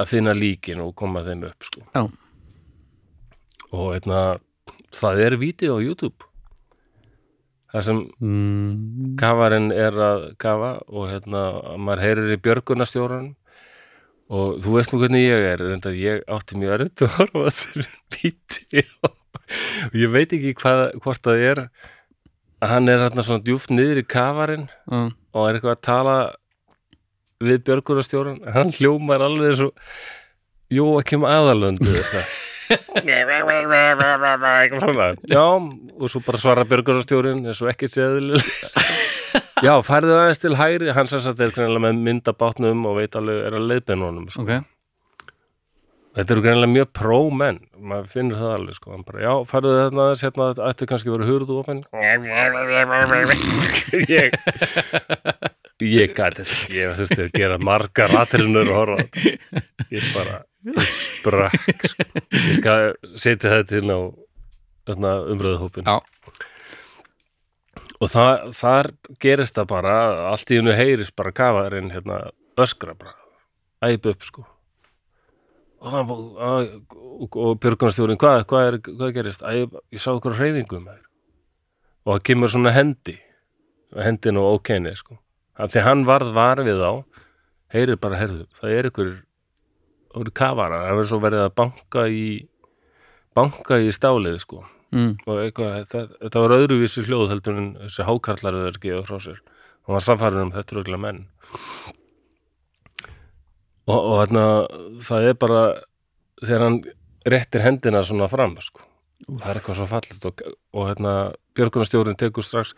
[0.00, 1.84] að finna líkin og koma þeim upp sko.
[1.94, 2.02] Já.
[3.72, 4.20] og einna,
[4.92, 6.28] það er vídeo á YouTube
[7.72, 11.44] þar sem mm, kafarinn er að kafa og hérna,
[11.80, 13.30] maður heyrir í björgunastjóran
[14.32, 17.48] og þú veist nú hvernig ég er en ég átti mjög erfitt að horfa á
[17.48, 17.86] þessu
[18.16, 21.64] vídeo og ég veit ekki hvað, hvort það er
[22.62, 26.16] að hann er hérna svona djúft niður í kafarinn já, og er eitthvað að tala
[27.42, 29.72] við björgunastjóran hann hljómar alveg svo
[30.72, 32.30] Jóakim aðalöndu eitthvað
[34.62, 35.08] eitthvað svona.
[35.28, 38.46] Já, og svo bara svara björgunastjórin eins og ekki séðileg
[39.66, 40.92] já, færðu aðeins til hægri.
[40.96, 41.52] Hann sem sagt er
[41.82, 44.46] með myndabátnum og veit alveg er að leiðbeina honum sko.
[44.46, 44.52] ok
[46.12, 50.04] þetta eru greinilega mjög pró-menn maður finnur það alveg sko hann bara, já, færðu þarna
[50.06, 51.82] aðeins hérna þetta ætti kannski verið hurðu opinn
[54.12, 54.36] ég
[55.82, 59.64] ég gæti þetta ég þurfti að gera margar atrinnur og horfa á þetta.
[59.96, 60.36] ég bara
[60.68, 62.08] ég sprakk sko.
[62.36, 62.78] ég skal
[63.16, 64.00] setja þetta inn á
[65.32, 65.96] umröðuhópin Já.
[67.98, 68.92] og það, þar
[69.22, 69.98] gerist það bara
[70.28, 72.26] allt í hennu heyrist bara kafarinn hérna,
[72.60, 73.16] öskra bara
[73.88, 74.51] æp upp sko
[75.82, 79.42] og, að- og, og björgunarstjórin hvað, hvað, er, hvað gerist?
[79.42, 81.00] Æ, ég, ég sá okkur reyfingu með
[82.02, 83.16] og það kemur svona hendi.
[83.92, 85.18] Hendin og ókenni sko.
[85.60, 86.92] Af því hann varð var við á
[87.74, 89.10] heyrir bara, heyrðu, það er ykkur
[90.12, 92.24] ykkur kafarar, það er svo verið að banka í
[93.36, 94.62] banka í stálið sko.
[94.92, 99.20] Mm, og eitthvað, það, þetta var öðruvísi hljóð heldur en þessi hákarlar er gefa frá
[99.24, 99.38] sér.
[99.86, 101.22] Hann var samfæður um þetta röglega menn
[103.88, 104.44] og, og þarna
[105.06, 105.62] það er bara
[106.42, 106.80] þegar hann
[107.32, 108.82] réttir hendina svona fram sko.
[109.28, 110.42] það er eitthvað svo fallit og,
[110.74, 111.14] og hérna,
[111.56, 112.74] björgunarstjórin tekur strax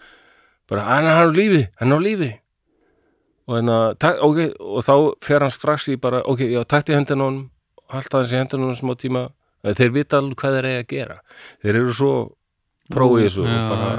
[0.69, 2.33] bara, hann er á lífi hann er á lífi.
[3.45, 3.79] Og, hérna,
[4.25, 4.95] okay, og þá
[5.25, 7.51] fer hann strax í bara, ok, já, takti hendina honum
[7.93, 9.27] halda hans í hendina honum smá tíma.
[9.65, 11.17] Þeir vita alveg hvað þeir eiga að gera.
[11.65, 12.13] Þeir eru svo
[12.93, 13.91] prófið þessu og bara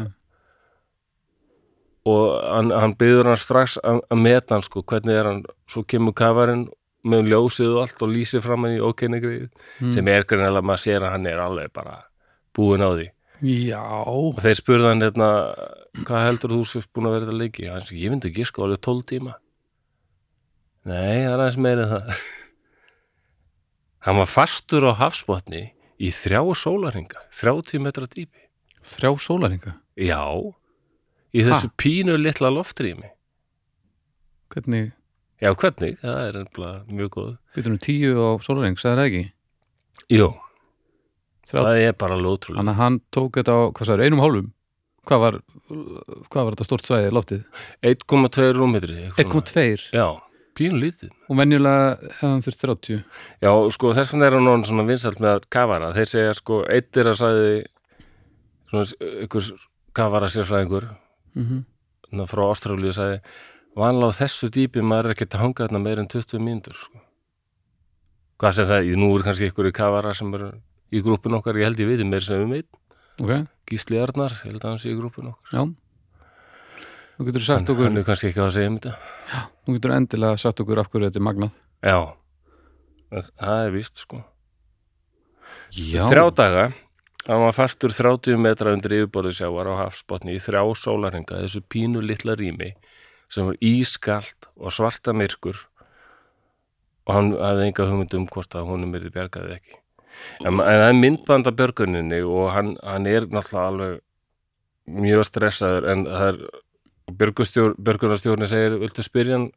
[2.06, 5.40] og hann, hann byður hann strax að, að meta hann sko, hvernig er hann.
[5.70, 6.68] Svo kemur kafarinn
[7.06, 10.64] með ljósið og allt og lýsir fram hann í ókenni greið mm, sem er grunnilega
[10.64, 12.00] að maður sér að hann er alveg bara
[12.56, 13.08] búinn á því.
[13.46, 15.30] Já, og þeir spurðu hann hérna
[16.06, 18.66] hvað heldur þú sér búin að vera þetta leiki hann sé, ég myndi ekki sko
[18.66, 19.38] alveg 12 tíma.
[20.86, 22.10] Nei, það er aðeins meira það.
[24.06, 25.64] Hann var fastur á hafsbotni
[25.98, 28.44] í þrjá sólarhinga 30 metra dýpi.
[28.86, 30.22] Þrjá sólaringa já,
[31.34, 33.10] í þessu pínu litla loftrými.
[34.54, 34.92] Hvernig,
[35.42, 37.32] já, hvernig, það er ennbla mjög góð.
[37.56, 39.24] Byrjum tíu á sólaring, sagði það ekki?
[40.16, 40.28] Jú,
[41.46, 44.52] Þrjá- það er bara lótrúlega þannig að hann tók þetta á, hvað sagði, einum hálfum.
[45.06, 45.36] Hvað var,
[46.34, 47.44] hvað var þetta stort svæði loftið,
[47.86, 49.52] 1,2 rúmmetri eitthvað svona.
[49.54, 50.08] 1,2 já,
[50.58, 51.12] pínu lítið.
[51.30, 51.84] Og venjulega
[52.22, 53.04] hefðan þurft 30
[53.46, 55.92] Já, sko, þess vegna er hann orðinn svona vinsælt með að kafara.
[55.94, 57.54] Þeir segja, sko, eitt er að sagði
[58.72, 58.86] svona
[59.28, 59.52] ykkur
[59.96, 60.90] kafara sérfræðingur.
[61.38, 61.64] Mm
[62.06, 63.16] hérna frá Ástrálíu sagði
[63.76, 67.02] vanlega á þessu dýpi maður er ekki að hanga þarna meir en 20 mínútur sko.
[68.40, 70.46] Hvað sem það, nú er kannski ykkur kafara sem er
[70.96, 72.80] í grúpun okkar, ég held ég veit meir sem við meit,
[73.20, 73.34] ok,
[73.70, 75.52] Gísli Arnar, ég held að hann sé í grúpun okkar.
[75.56, 75.64] já.
[77.16, 77.98] Þú getur sagt Hann, okkur er um
[79.66, 81.54] þú getur endilega sagt okkur af hverju þetta er magnað.
[81.80, 82.00] Já,
[83.12, 84.20] það það er víst, sko.
[85.72, 86.66] já, Þrjá daga,
[87.30, 92.04] hann var fastur 30 metra undir yfirborðið sjávar á hafsbotni í þrjá sólarhinga, þessu pínu
[92.04, 92.74] litla rými
[93.36, 95.58] sem var ískalt og svarta myrkur
[97.06, 99.76] og hann hafði enga hugmynd um hvort að honum er bjargaði ekki.
[100.42, 104.02] En, en það er myndband af björguninni og hann, hann er náttúrulega alveg
[105.06, 106.40] mjög stressaður en það er
[107.16, 109.50] björgunarstjórni segir, viltu spyrja hann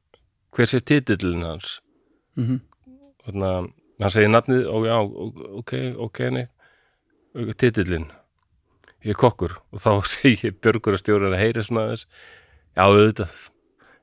[0.56, 1.78] hver sé titillin hans?
[2.36, 2.64] mm
[3.28, 3.66] Þannig að
[4.00, 4.94] hann segir nafnið og já,
[5.60, 5.72] ok,
[6.06, 6.46] ok, nei,
[7.60, 8.06] titillin,
[9.04, 12.06] ég er kokkur og þá segir björgunarstjórinn að heyri svona aðeins,
[12.72, 13.34] já, auðvitað,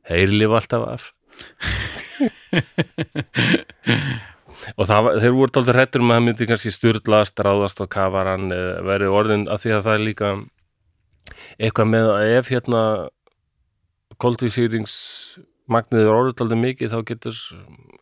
[0.10, 1.03] heyri lifa alltaf af.
[4.80, 8.53] og það, þeir voru tóldur hrættur um að það myndi kannski styrlast, ráðast á kafaran
[8.56, 10.32] eða verið orðin að því að það er líka
[11.60, 12.82] eitthvað með að ef hérna
[14.22, 17.41] koldvísýringsmagnið er orðið aldrei mikið þá getur,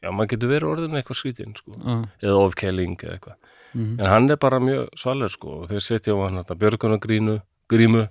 [0.03, 3.37] já maður getur verið orðin eitthvað skrítinn sko, ah, eða ofkæling eða eitthvað,
[3.73, 7.39] mm en hann er bara mjög svalur sko og þeir setja á hann þetta björgunagrínu
[7.73, 8.03] grímu,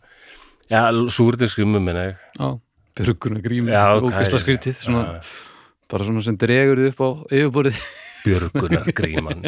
[0.66, 2.48] já, súrdinsgrímu minna ég, já,
[2.98, 4.44] björguna grím Já, ógæsla ok.
[4.44, 5.22] skrítið, svona, Já,
[5.92, 7.80] bara svona sem dregur upp á yfirborðið.
[8.22, 9.46] Björgunargríman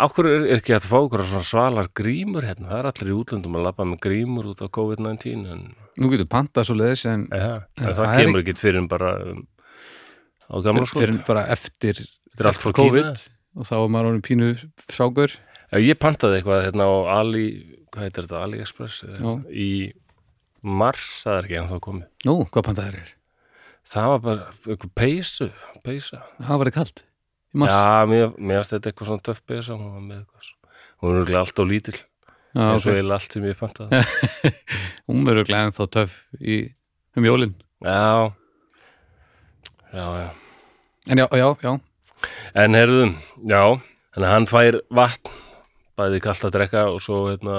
[0.00, 3.16] Akkur er, er ekki að fá okkur svona svalar grímur hérna, það er allir í
[3.20, 5.62] útlöndum að labba með grímur út á COVID-19 en,
[6.00, 8.80] Nú getur pantað svo leiðis en ja, en En það, það er kemur ekki fyrir
[8.80, 9.42] en bara um,
[10.48, 12.02] á gamla skot fyrir bara eftir,
[12.40, 13.34] er eftir COVID Kína.
[13.60, 14.50] og þá var maður honum pínu
[14.92, 15.36] ságur
[15.80, 17.46] Ég pantaði eitthvað hérna á Ali,
[17.92, 19.04] hvað heitir þetta, AliExpress
[19.48, 19.70] í
[20.62, 22.06] mars, það er ekki en þá komið.
[22.28, 23.12] Nú, hvað pantaðir er?
[23.92, 25.48] Það var bara eitthvað peysu,
[25.82, 26.20] peysa.
[26.38, 29.90] Það var kalt í mars Já, mér, mér varst þetta eitthvað svona töff peysa, hún
[29.96, 30.46] var með eitthvað.
[30.46, 30.58] svo-
[31.02, 31.96] Hún er örugglega allt og lítil,
[32.54, 32.94] Já, eins og ok.
[32.94, 34.00] eiginlega allt sem ég pantaði.
[35.10, 36.56] Hún verður glæðin þá töff í,
[37.18, 38.32] um jólin já,
[39.92, 40.30] já, já.
[41.10, 41.72] En já, já, já,
[42.54, 43.16] En herðum,
[43.50, 43.62] já,
[44.14, 45.32] þannig að hann fær vatn,
[45.98, 47.56] bæði kallt að drekka og svo, hérna,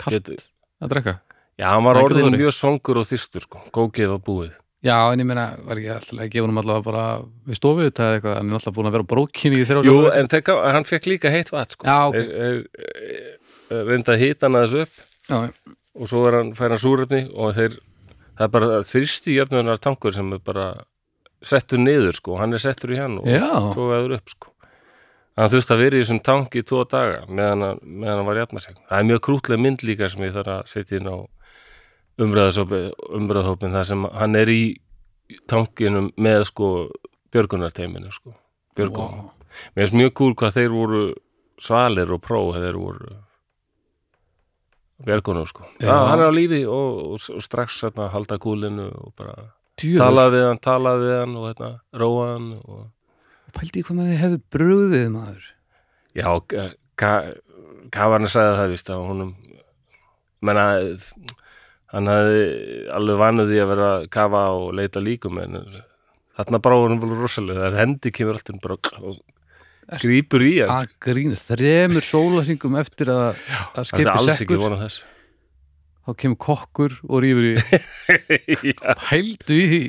[0.00, 0.42] kalt Getur-
[0.82, 1.14] að drekka
[1.58, 2.40] já, hann var orðin Þóri.
[2.42, 4.52] mjög svangur og þyrstur, sko, var búið.
[4.84, 7.04] Já, en ég meina, var ekki alltaf að gefa honum allavega bara
[7.48, 9.94] við stofið þetta eða eitthvað, hann er alltaf búin að vera brókin í þrjá Jú,
[10.12, 11.86] en þegar, hann fekk líka heitt vatn, sko.
[11.88, 12.18] Já, ok.
[12.20, 12.58] er, er,
[13.72, 14.98] er, reynda að hita hann aðeins upp
[15.30, 15.38] Já,
[15.96, 17.78] og svo hann, fær hann súrefni og þeir,
[18.36, 20.66] það er bara þyrsti jöfnunar tankur sem er bara
[21.44, 24.52] settur niður, sko, hann er settur í hann og tókaður upp, sko.
[25.34, 28.60] Hann þurfti að vera í þessum tanki í tvo daga meðan, hann- hann var jafna
[28.60, 28.76] sig.
[28.86, 31.16] Það er mjög krútlega mynd líka sem ég þarf að setja inn á
[32.20, 34.62] umræðahópin þar sem hann er í
[35.50, 36.70] tankinum með sko
[37.34, 38.34] björgunarteiminu sko,
[38.78, 39.26] björgunum.
[39.26, 39.50] Vá.
[39.74, 41.02] Mér finnst mjög kúl hvað þeir voru
[41.62, 43.16] svalir og pró þeir voru
[45.04, 45.66] björgunum sko.
[45.82, 45.96] Já, Já.
[46.10, 49.34] hann er á lífi og, og, og strax hérna, halda kúlinu og bara
[49.80, 51.70] djúður, talaði við hann, talaði við hann og hérna,
[52.02, 52.84] róa hann og
[53.54, 55.50] pældi hvað maður hefur brugðið maður
[56.14, 56.30] Já,
[57.94, 59.32] Kavarni sagði það víst að honum
[60.44, 60.66] menna
[61.94, 62.42] hann hafði
[62.98, 65.60] alveg vanuð því að vera að kafa og leita líkum en
[66.34, 67.68] þarna brá honum vel rosalega.
[67.68, 69.18] Þar hendi kemur alltaf bara og
[70.02, 70.88] grípur í hann.
[71.04, 73.42] grínast, þremur sólarhingum eftir að,
[73.78, 74.62] að Það er ekki sekkur.
[74.64, 75.02] vonað þess
[76.04, 77.52] þá kemur kokkur og rýfur í.
[78.74, 78.94] Já.
[79.08, 79.84] pældu í því.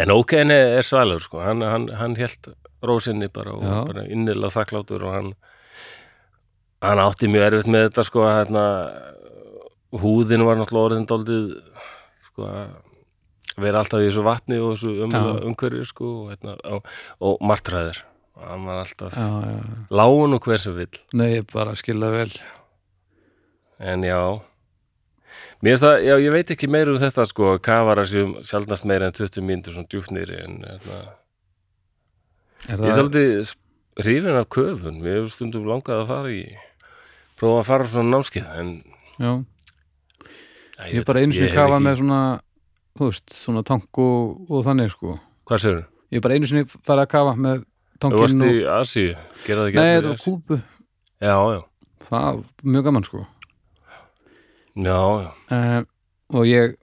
[0.00, 1.40] En ókenni er svalur sko.
[1.44, 2.50] Hann, hann, hann hélt
[2.84, 3.78] rósinni bara og Já.
[3.88, 5.30] bara innilega þakklátur og hann
[6.80, 8.64] hann átti mjög erfitt með þetta sko að hérna,
[9.90, 11.50] húðin var náttúrulega orðin daldið
[12.28, 12.76] sko að
[13.60, 15.16] vera alltaf í þessu vatni og þessu um,
[15.50, 16.86] umhverju sko og, hérna, og,
[17.26, 18.04] og martræður
[18.40, 19.16] hann var alltaf
[19.92, 21.00] lágun og hver sem vill.
[21.18, 22.30] Nei, bara skilða vel.
[23.80, 24.20] En já.
[25.60, 29.10] Mér finnst það, já ég veit ekki meira um þetta sko, kafara séum sjaldnast meira
[29.10, 31.00] en 20 mínútur svona djúfnýri en hérna,
[32.68, 33.24] Ég er aldrei
[34.00, 36.42] hrifin af köfun, við hefum stundum langað að fara í
[37.40, 38.72] prófa að fara svona námskeið en
[39.16, 39.30] já,
[40.88, 42.20] ég er bara einu sinni hef kafa ekki- með svona
[42.98, 45.18] þú veist, svona tank og, og þannig sko.
[45.46, 45.74] Hvað þú?
[46.10, 47.66] ég er bara einu sinni farið að kafa með
[48.00, 49.10] Þú varst í og Asíu,
[49.44, 50.56] gera það ekki nei, allir þetta var kúpu
[51.20, 51.60] Já, já,
[52.08, 53.26] það var mjög gaman sko.
[54.80, 55.30] Já, já.
[55.52, 55.82] Uh,
[56.32, 56.76] og ég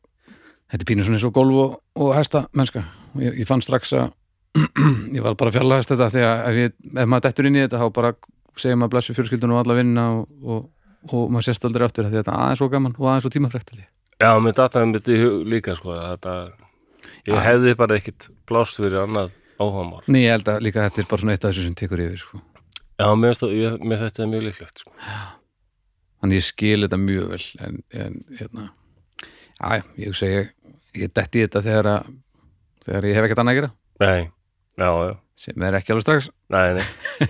[0.70, 2.84] þetta er pínu svona eins og golf og, og hesta mennska.
[3.18, 4.12] Ég, ég fann strax að
[5.16, 7.64] ég var bara að fjarlægast þetta því að ef, ég, ef maður dettur inn í
[7.64, 8.14] þetta þá bara
[8.58, 10.64] segir maður blessu fjölskyldunum og alla vinna og, og,
[11.08, 13.76] og maður sést aldrei aftur að þetta aðeins svo gaman og aðeins svo tímafrækt.
[14.18, 16.36] Já, með dataðum mitt í hug líka sko, þetta
[17.28, 17.42] ég Já.
[17.46, 20.02] hefði bara ekkit plást fyrir annað áhugamál.
[20.10, 22.22] Nei, ég held að líka þetta er bara svona eitt af þessu sem tekur yfir
[22.24, 22.42] sko.
[22.98, 24.94] Já, mér, ég, mér þetta er mjög líklegt sko.
[26.18, 28.70] þannig ég skil þetta mjög vel en, en hérna.
[29.58, 30.50] Já, ég hugsa ég,
[30.98, 32.10] detti þetta þegar að
[32.88, 33.72] þegar ég hef ekkert annað að gera.
[34.02, 34.30] Nei,
[34.78, 35.14] já, já,
[35.46, 36.30] sem er ekki alveg strax.
[36.54, 36.86] Nei, nei.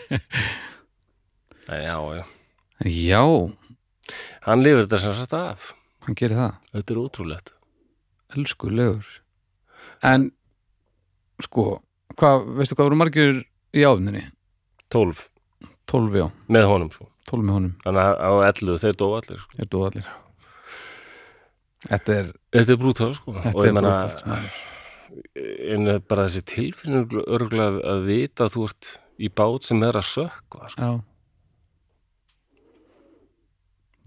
[1.67, 2.23] Nei, já, já.
[2.87, 3.21] Já,
[4.47, 5.71] Hann lifir þetta sem sagt af.
[6.07, 6.53] Hann gerir það.
[6.77, 7.49] Þetta er ótrúlegt.
[8.37, 9.07] Elskulegur.
[10.07, 10.29] En
[11.43, 11.65] sko
[12.17, 13.41] hvað, veistu hvað voru margir
[13.75, 14.23] í áfninni
[14.93, 15.25] 12
[15.91, 17.09] 12 já, með honum sko.
[17.27, 17.73] 12 með honum.
[17.83, 19.57] Þannig að á 11 þeir dóu allir sko.
[19.59, 20.07] er dóð allir.
[21.87, 23.35] Þetta er, Þetta er brútal sko.
[23.35, 24.63] Þetta og ég er brútalt maður.
[25.75, 30.07] en bara þessi tilfinning örgulega að vita að þú ert í bát sem er að
[30.07, 30.81] sökva sko.
[30.87, 31.16] já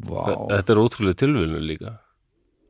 [0.07, 0.25] vá,
[0.55, 1.97] Þetta er ótrúlega tilvíðinu líka.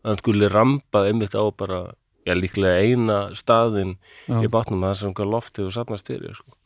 [0.07, 1.81] Hann skuli rampað einmitt á bara
[2.26, 3.97] já, líklega eina staðin
[4.28, 6.57] já, í bátnum að það sem hvað loftið og safnast til sko.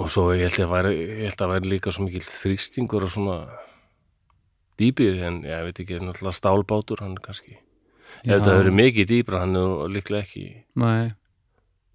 [0.00, 3.12] og svo ég held að væri, ég held að væri líka svo mikil þrýstingur og
[3.12, 3.38] svona
[4.80, 7.58] dýpið en ég veit ekki, náttúrulega stálbátur hann kannski,
[8.22, 10.46] ef þetta hefur verið mikið dýpra hann er líklega ekki
[10.80, 11.12] nei,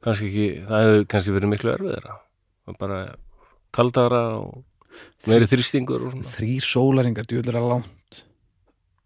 [0.06, 2.20] kannski ekki, það hefur kannski verið miklu erfiðara
[2.66, 3.00] og bara
[3.76, 4.62] kaldara og
[5.28, 6.30] meiri þrýstingur og svona.
[6.36, 8.22] Þrý sólaringar djúlir að langt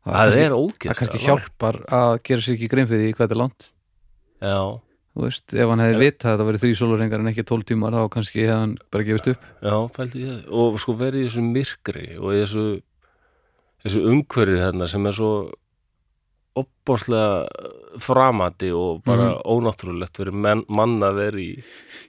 [0.05, 3.25] það kannski- er það ókist kannski hjálpar að gera sér ekki grein fyrir því hvað
[3.27, 3.71] þetta er langt.
[4.39, 4.59] Já,
[5.13, 7.93] þú veist, ef hann hefði vitað að það verið þrý sólarhengar en ekki 12 tímar
[7.97, 9.47] þá kannski hefði hann bara gefist upp.
[9.61, 10.51] Já, pældi ég það.
[10.63, 12.65] Og sko verið í þessu myrkri og í þessu,
[13.83, 15.31] þessu umhverfi þarna sem er svo
[16.59, 17.45] opbáslega
[18.03, 21.49] framandi og bara ónáttúrulegt fyrir menn, mann að vera í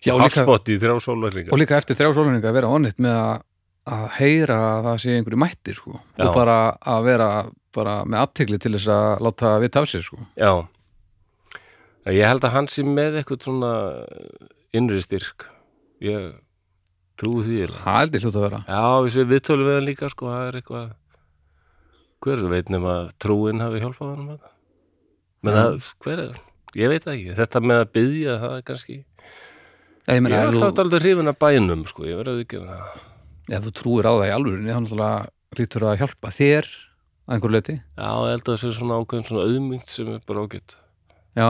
[0.09, 1.53] hafspotti í þrjá sólarringa.
[1.53, 3.43] og líka eftir þrjá sólarhengar að vera onnit með að,
[3.91, 5.95] að heyra að það sé einhverju mættir sko.
[6.01, 7.30] Og bara að vera
[7.74, 10.20] bara með aftekli til þess að láta vita af sér sko.
[10.38, 10.53] Já.
[12.11, 13.72] Ég held að hann sé með eitthvað svona
[14.74, 15.47] innri styrk.
[16.03, 16.32] Ég
[17.20, 18.62] trúi því það er aldrei hlut að vera.
[18.64, 20.88] Já, þessi viðtölu við hann líka, sko, það er eitthvað
[22.20, 24.57] hver veit nema að trúin hafi hjálpað hann með það
[25.47, 26.41] menn að, hver er
[26.76, 30.74] ég veit ekki, þetta með að byggja það er kannski, ég ég meina, er alltaf
[30.74, 33.07] þú, aldrei hrifin að bænum, sko, ég verði ekki það
[33.51, 37.75] ef þú trúir á það í alvörinni þá lítur að hjálpa þér að einhverju leiti
[37.77, 40.77] Já, ég held að það sé svona ákveðin svona auðmyngt sem er bara ágætt.
[41.39, 41.49] Já.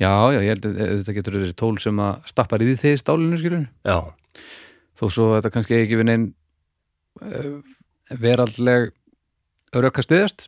[0.00, 3.00] Já, já, ég held að þetta getur verið tól sem að stappar í því þeir
[3.02, 3.96] stálinu skilur Já,
[4.96, 6.24] þó svo þetta kannski ekki við neinn
[7.20, 7.58] uh,
[8.20, 8.94] veraldleg
[9.76, 10.46] rökka stiðast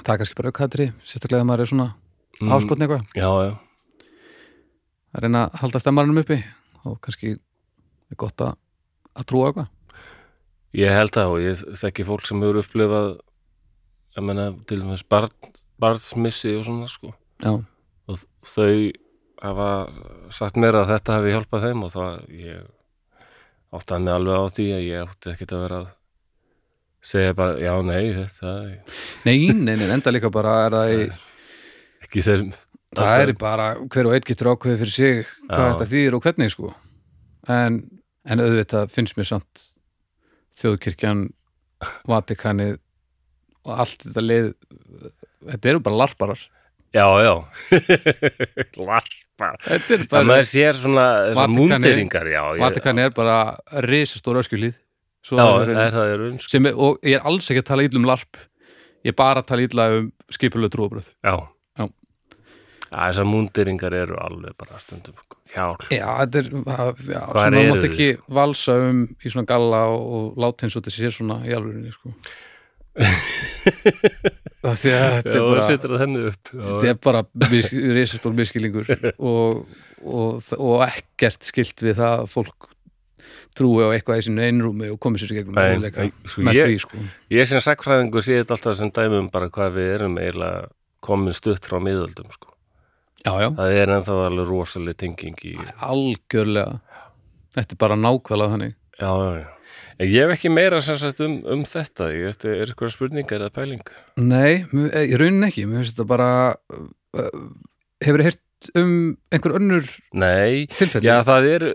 [0.00, 1.90] það er kannski bara rökkatri sérstaklega að maður er svona
[2.40, 2.54] Mm.
[2.56, 3.02] áskotni eitthvað.
[3.20, 3.50] Já, já,
[5.12, 6.38] að reyna að halda stemmaranum uppi
[6.88, 7.34] og kannski
[8.10, 8.56] er gott að,
[9.14, 9.68] að trúa eitthvað.
[10.78, 13.08] Ég held það og ég þekki fólk sem hefur upplifað
[14.16, 17.14] ég menna til dæmis barn, barnsmissi og svona, sko.
[17.42, 17.54] Já,
[18.10, 18.74] og þau
[19.40, 19.70] hafa
[20.36, 22.68] sagt mér að þetta hafi hjálpað þeim og það ég
[23.70, 25.90] áttaði mig alveg á því að ég átti ekkert að vera að
[27.10, 28.54] segja bara já, nei, þetta
[29.24, 31.06] nei, nei, nei, enda líka bara er það í
[32.04, 32.50] ekki þeim
[32.98, 35.70] það er bara hver og einn getur ákveðið fyrir sig hvað Já.
[35.70, 36.72] þetta þýðir og hvernig sko.
[37.50, 37.78] En,
[38.28, 39.66] en auðvitað finnst mér samt
[40.60, 41.28] þjóðkirkjan
[42.10, 42.74] Vatikanið
[43.64, 44.48] og allt þetta leið
[45.50, 46.42] þetta eru bara larparar.
[46.92, 47.34] Já, já.
[48.80, 51.04] Larpa þetta er að bara, maður sér svona
[51.38, 52.28] Vatíkanið- múnderingar
[52.60, 53.36] Vatikanið er bara
[53.86, 57.50] risastór öskjulíð já, það það er- það er unsk sem er, og ég er alls
[57.52, 58.40] ekki að tala illa um larp.
[59.04, 61.08] Ég er bara að tala illa um skipulegu trúabröð.
[61.24, 61.34] Já,
[62.90, 65.14] þessar múnderingar eru alveg bara stundum
[65.52, 68.08] hjál Já, þetta er já, svona mátt ekki
[68.40, 71.92] valsa um í svona galla og, og láta eins og þetta sé svona í alvörinni
[71.94, 72.14] sko.
[74.60, 77.22] það er það bara þetta er bara
[77.94, 78.90] risastór miskilingur
[79.30, 79.62] og,
[80.02, 82.68] og, og ekkert skilt við það að fólk
[83.56, 86.76] trúi á eitthvað í sínu einrúmi og komi sér gegnum nei, sko, með ég- því
[86.84, 87.00] sko.
[87.34, 90.68] Ég sem sakfræðingur sé þetta alltaf sem dæmi um bara hvað við erum eiginlega
[91.02, 92.49] komin stutt frá miðöldum sko.
[93.26, 95.54] Já, já, Það er ennþá alveg rosaleg tenging í
[95.84, 96.78] algjörlega.
[97.58, 98.76] Þetta er bara nákvæmlega þannig.
[99.00, 99.10] Já,
[100.00, 102.08] ég hef ekki meira sem sagt um, um þetta.
[102.14, 103.82] Ég veit, er eitthvað spurningar eða pæling?
[104.20, 105.66] Nei, mér- eh, raunin ekki.
[105.68, 106.30] Mér finnst þetta bara
[106.78, 107.42] uh,
[108.04, 108.94] hefur heyrt um
[109.32, 109.86] einhver önnur
[110.20, 111.08] Nei, tilfelli?
[111.08, 111.66] Já það er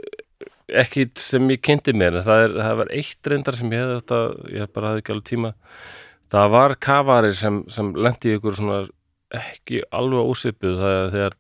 [0.82, 4.20] ekki sem ég kynnti mér það, er, það var eitt reyndar sem ég hefði þetta
[4.58, 5.52] ég bara hafði ekki alveg tíma.
[6.36, 8.80] Það var kafari sem, sem lendi ykkur svona
[9.40, 11.38] ekki alveg ósipið það er þegar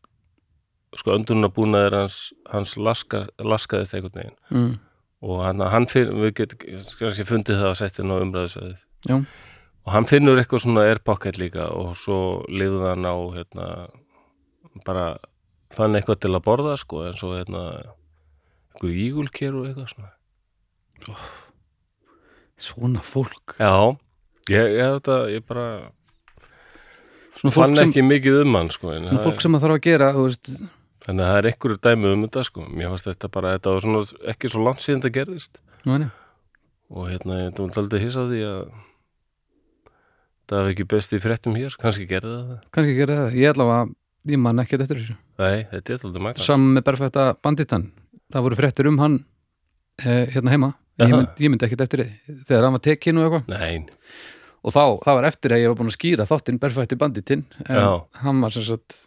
[0.95, 4.37] sko öndunabúnaður hans, hans laska, laskaðist einhvern veginn.
[4.51, 4.71] Mm,
[5.25, 6.63] og hann, hann finn, við getum
[7.01, 8.81] kannski fundið það að setja ná umræðisöðið
[9.85, 12.19] og hann finnur eitthvað svona airpocket líka og svo
[12.49, 13.67] lifði hann á hérna,
[14.87, 15.05] bara
[15.75, 17.65] fann eitthvað til að borða sko en svo hérna
[18.75, 21.19] einhver ígulker og eitthvað svona.
[22.57, 23.57] Svona fólk.
[23.59, 23.93] Já,
[24.49, 25.67] ég, ég, þetta, ég bara
[27.43, 30.11] fann sem, ekki mikið um hann sko svona það- fólk sem að þarf að gera
[31.05, 32.65] þannig að það er einhverju dæmi um þetta sko.
[32.65, 35.59] Mér fannst þetta bara, þetta var svona ekki svo langt síðan þetta gerðist.
[35.85, 36.07] Nei,
[36.89, 38.63] og hérna, ég var aldrei hissa því að
[40.49, 42.63] það var ekki best í fréttum hér, kannski gerði það það.
[42.77, 43.93] Kannski gera það ég allavega,
[44.33, 45.17] ég man ekki eftir þessu.
[45.41, 47.87] Nei, þetta er aldrei mæta saman með berfætta banditan
[48.33, 49.19] það voru fréttur um hann
[50.01, 50.71] eh, hérna heima.
[50.95, 52.35] Ég, mynd, ég myndi ekkert eftir því.
[52.47, 53.49] Þegar hann var tekinn og eitthvað.
[53.51, 53.85] Nei,
[54.65, 58.41] og þá, það var eftir að ég var búin að skýra þáttinn berfætti banditinn hann
[58.41, 58.97] var sem sagt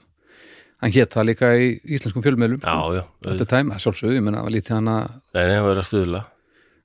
[0.78, 4.76] hann hét það líka í íslenskum já þetta tæm, að sjálfsögðu, ég menna var lítið
[4.78, 6.22] hann að Nei, það verður að stuðla.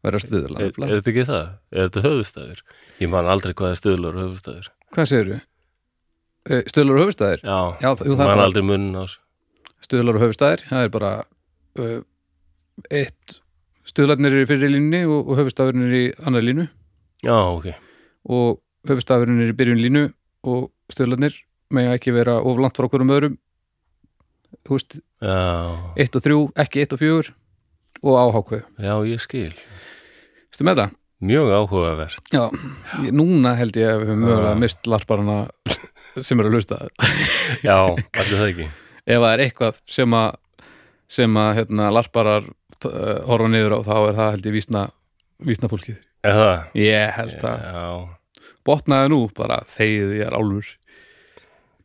[0.04, 1.44] Er, er þetta ekki það?
[1.72, 2.64] Er þetta höfustæður?
[3.00, 5.38] Ég man aldrei hvað er stuðlar og höfustæður hvað segirðu?
[6.50, 7.44] Eh, stuðlar og höfustæðir?
[7.46, 9.20] Já, Já, það- jú, það man bara- aldrei munn á þessu.
[9.84, 11.12] Stuðlar og höfustæðir, það er bara
[11.80, 12.02] uh,
[12.92, 13.38] eitt
[13.88, 16.68] stuðlarnir er í fyrir línunni og, og höfustafurinn er í annar línu.
[17.24, 17.70] Já, ok.
[18.34, 18.60] Og
[18.90, 20.04] höfustafurinn er í byrjun línu
[20.50, 21.38] og stuðlarnir
[21.74, 23.38] mega ekki vera of langt frá hverjum öðrum.
[24.64, 25.40] Þú veist, Já,
[26.04, 27.34] 1 og 3, ekki 1 og 4
[28.04, 29.54] og áhákveð, já, ég skil.
[30.52, 30.96] Veistu með það?
[31.24, 32.32] Mjög áhugavert.
[32.36, 32.44] Já,
[33.16, 35.38] núna held ég að við höfum mögulega mist larparana
[36.20, 36.80] sem eru að lusta
[37.68, 38.68] Já, allir það ekki.
[39.08, 40.36] Ef það er eitthvað sem að
[41.14, 44.84] sem að hérna, larparar uh, horfa niður á þá er það held ég vísna,
[45.48, 45.98] vísna fólkið.
[46.80, 47.88] Ég held að Já,
[48.66, 50.70] botnaði nú bara þegið ég er álfur.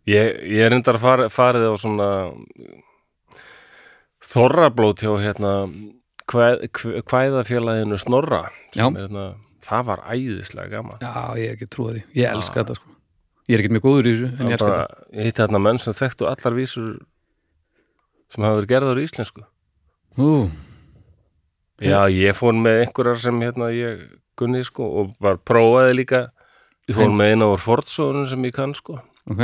[0.08, 2.08] Ég, ég er reyndar far, farið á svona
[4.24, 5.52] þorrablót hjá hérna
[6.28, 8.42] kvæð, kvæ- kvæðafélaginu Snorra
[8.76, 8.86] Já.
[8.88, 9.26] er hérna,
[9.64, 10.98] það var æðislega gaman.
[11.00, 12.94] Já, ég er ekki trúið því, ég elska þetta sko.
[13.48, 14.80] Ég er ekki mjög góður í þessu, en ég bara,
[15.16, 16.98] ég hitti hérna menn sem þekktu allar vísur
[18.28, 19.44] sem hafa verið gerðar í íslensku.
[20.18, 20.50] Ú,
[21.80, 24.00] Já, ég fór með einhverjar sem hérna ég
[24.36, 26.24] kunni sko og bara prófaði líka
[26.88, 28.98] ég fór með eina úr fortsóðunum sem ég kann sko
[29.30, 29.42] ok,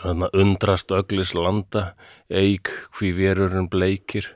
[0.00, 1.82] Þannig að undrast öglis landa,
[2.32, 4.30] eik hví verurinn bleikir,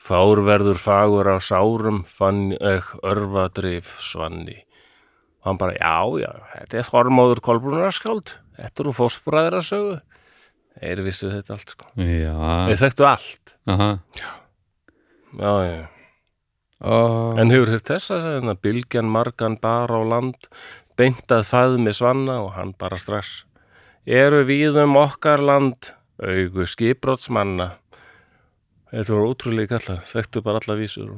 [0.00, 4.58] fár verður fagur á sárum, fann ek örvadrif svanni.
[5.40, 9.96] Og hann bara, já, já, þetta er Þormóður Kolbrunarskald, þetta eru fósbræðir að sögu.
[10.80, 11.88] Þeir vissu þetta allt, sko.
[11.96, 12.36] já
[12.68, 13.56] Þeir þekktu allt.
[13.72, 13.90] aha
[15.40, 15.80] Já, já.
[16.80, 16.92] Ó,
[17.40, 20.48] En hefur hér þess að segja, bylgjan margan bara á land,
[21.00, 23.42] beintað faðmi svanna og hann bara strax.
[24.04, 27.72] Eru við um okkar land, augu skipbrótsmanna.
[28.90, 31.12] Þetta voru ótrúlega kallar, þekktu bara alla vísur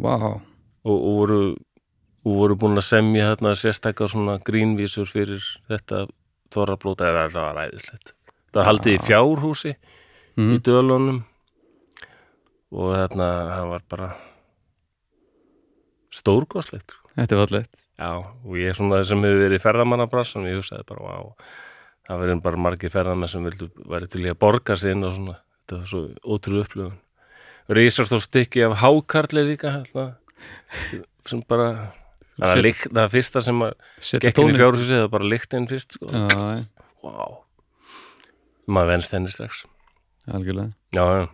[0.00, 0.40] vá og,
[0.86, 1.40] og voru,
[2.24, 6.06] voru búin að semja þarna sérstakar svona grínvísur fyrir þetta
[6.54, 8.14] þorrablóta eða þetta var ræðislegt.
[8.50, 10.56] Það var haldið í fjárhúsi í mm.
[10.66, 11.20] dölunum
[12.70, 14.08] og þarna það var bara
[16.14, 20.56] stórkoslegt þetta er fallegt Já, og ég er svona sem hefur verið í ferðamannabrassan ég
[20.56, 21.50] hugsaði bara, vá,
[22.08, 25.34] það verður bara margir ferðamenn sem vildu væri til í að borga inn og svona,
[25.68, 26.98] þetta er svo ótrúlega upplöfun.
[27.76, 30.06] Rísastór stykki af hákarli líka, hérna,
[31.28, 31.68] sem bara,
[32.40, 35.12] það er, lykt, það er fyrsta sem að setja gekk inn í fjárhúsið, það er
[35.18, 36.08] bara lyktinn fyrst, sko.
[36.08, 37.28] já, já, Vá,
[38.70, 39.62] maður venst henni strax.
[40.30, 41.28] algjörlega Já, já.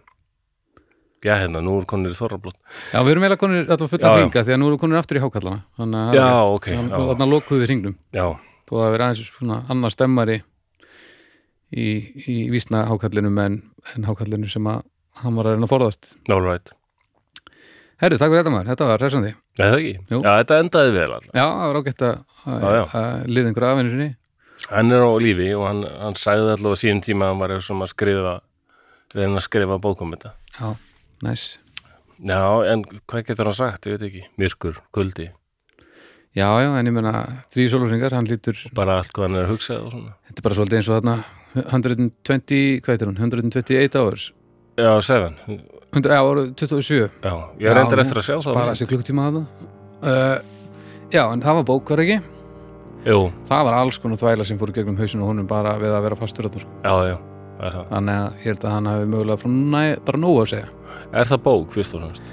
[1.24, 2.54] Já, hérna, nú er konir í þorrablót.
[2.92, 4.22] já, við erum eiginlega konir alltaf fullan Já, já.
[4.26, 6.52] hringa því að nú erum konir aftur í hákallana þannig að það er Já, rétt.
[6.56, 6.98] ok, Þannig- já.
[7.00, 8.26] og þarna lokuðu við hringnum Já,
[8.68, 10.36] þó að vera aðeins svona annar stemmari
[11.72, 11.86] í,
[12.28, 13.56] í vísna hákallinum en,
[13.96, 14.82] en hákallinu sem að
[15.22, 16.72] hann var að reyna að forðast all right.
[17.96, 19.92] Herru, takk fyrir þetta maður, þetta var hressandi Nei, það ekki?
[20.12, 20.18] Jú.
[20.20, 21.30] Já, þetta endaði vel alltaf.
[21.32, 22.16] Já, það var ágætt að,
[23.32, 24.08] liða einhverja afinu sinni
[24.66, 27.88] Hann er á lífi og hann, hann sagði allavega síðan tíma að hann var að
[27.92, 28.34] skrifa
[29.16, 30.32] reyna að skrifa bókum þetta.
[30.58, 30.70] Já,
[31.24, 31.46] næs
[32.16, 32.40] Já,
[32.72, 33.86] en hvað getur hann sagt?
[33.86, 34.22] Ég veit ekki.
[34.40, 35.30] Myrkur, kuldi,
[36.36, 37.12] Já, já, en ég meina
[37.52, 40.14] þrý sólurringar, hann lítur bara allt hvað hann er að hugsa og svona.
[40.28, 41.14] þetta er bara svolítið eins og þarna
[41.56, 44.26] 120, hvað heitir hún, 128 hours
[44.76, 45.36] Já, seven.
[45.96, 47.32] 100, Já, ára 27 Já,
[47.64, 48.56] ég reyndar nú eftir að sjá það.
[48.58, 49.44] Bara þessi klukktíma þarna
[50.04, 50.36] uh,
[51.14, 52.18] Já, en það var bók, var ekki?
[53.06, 56.04] Jú, Það var alls konar þvæla sem fór gegnum hausinu og honum bara við að
[56.08, 56.76] vera fastur þarna, sko.
[56.84, 57.35] já, já, það er það.
[57.56, 60.68] Þannig að ég held að hann hafi mögulega frá næ, bara nógu að segja.
[61.16, 62.32] Er það bók, fyrst og fremst?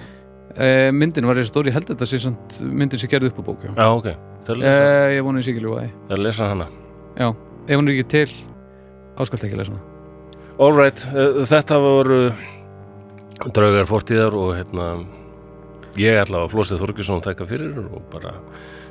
[0.53, 3.39] uh, Myndin var þessi stóri, ég held að þetta sé samt myndin sem gerði upp
[3.39, 3.71] á bók, já.
[3.77, 4.09] Já, ok.
[4.43, 4.83] Það er lesa,
[5.15, 6.67] Ég vona þessi ekki ljúaði það er lesa hana.
[7.15, 7.27] Já,
[7.67, 8.29] ef hún er ekki til
[9.23, 9.85] áskalt ekki lesa hana.
[10.59, 12.19] All right, uh, þetta voru
[13.55, 14.89] draugar fortíðar og hérna
[15.99, 18.35] ég ætla að Flósið Þorgjusson þekka fyrir og bara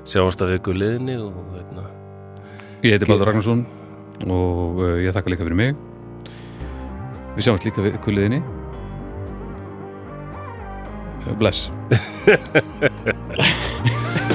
[0.09, 1.85] sjáast að viku liðinni og hérna
[2.83, 3.62] Ég heiti Baldur Ragnarsson
[4.26, 5.76] og ég þakka líka fyrir mig
[7.37, 8.43] Við sjáumst líka við kulliðinni
[11.22, 11.70] Uh, Bless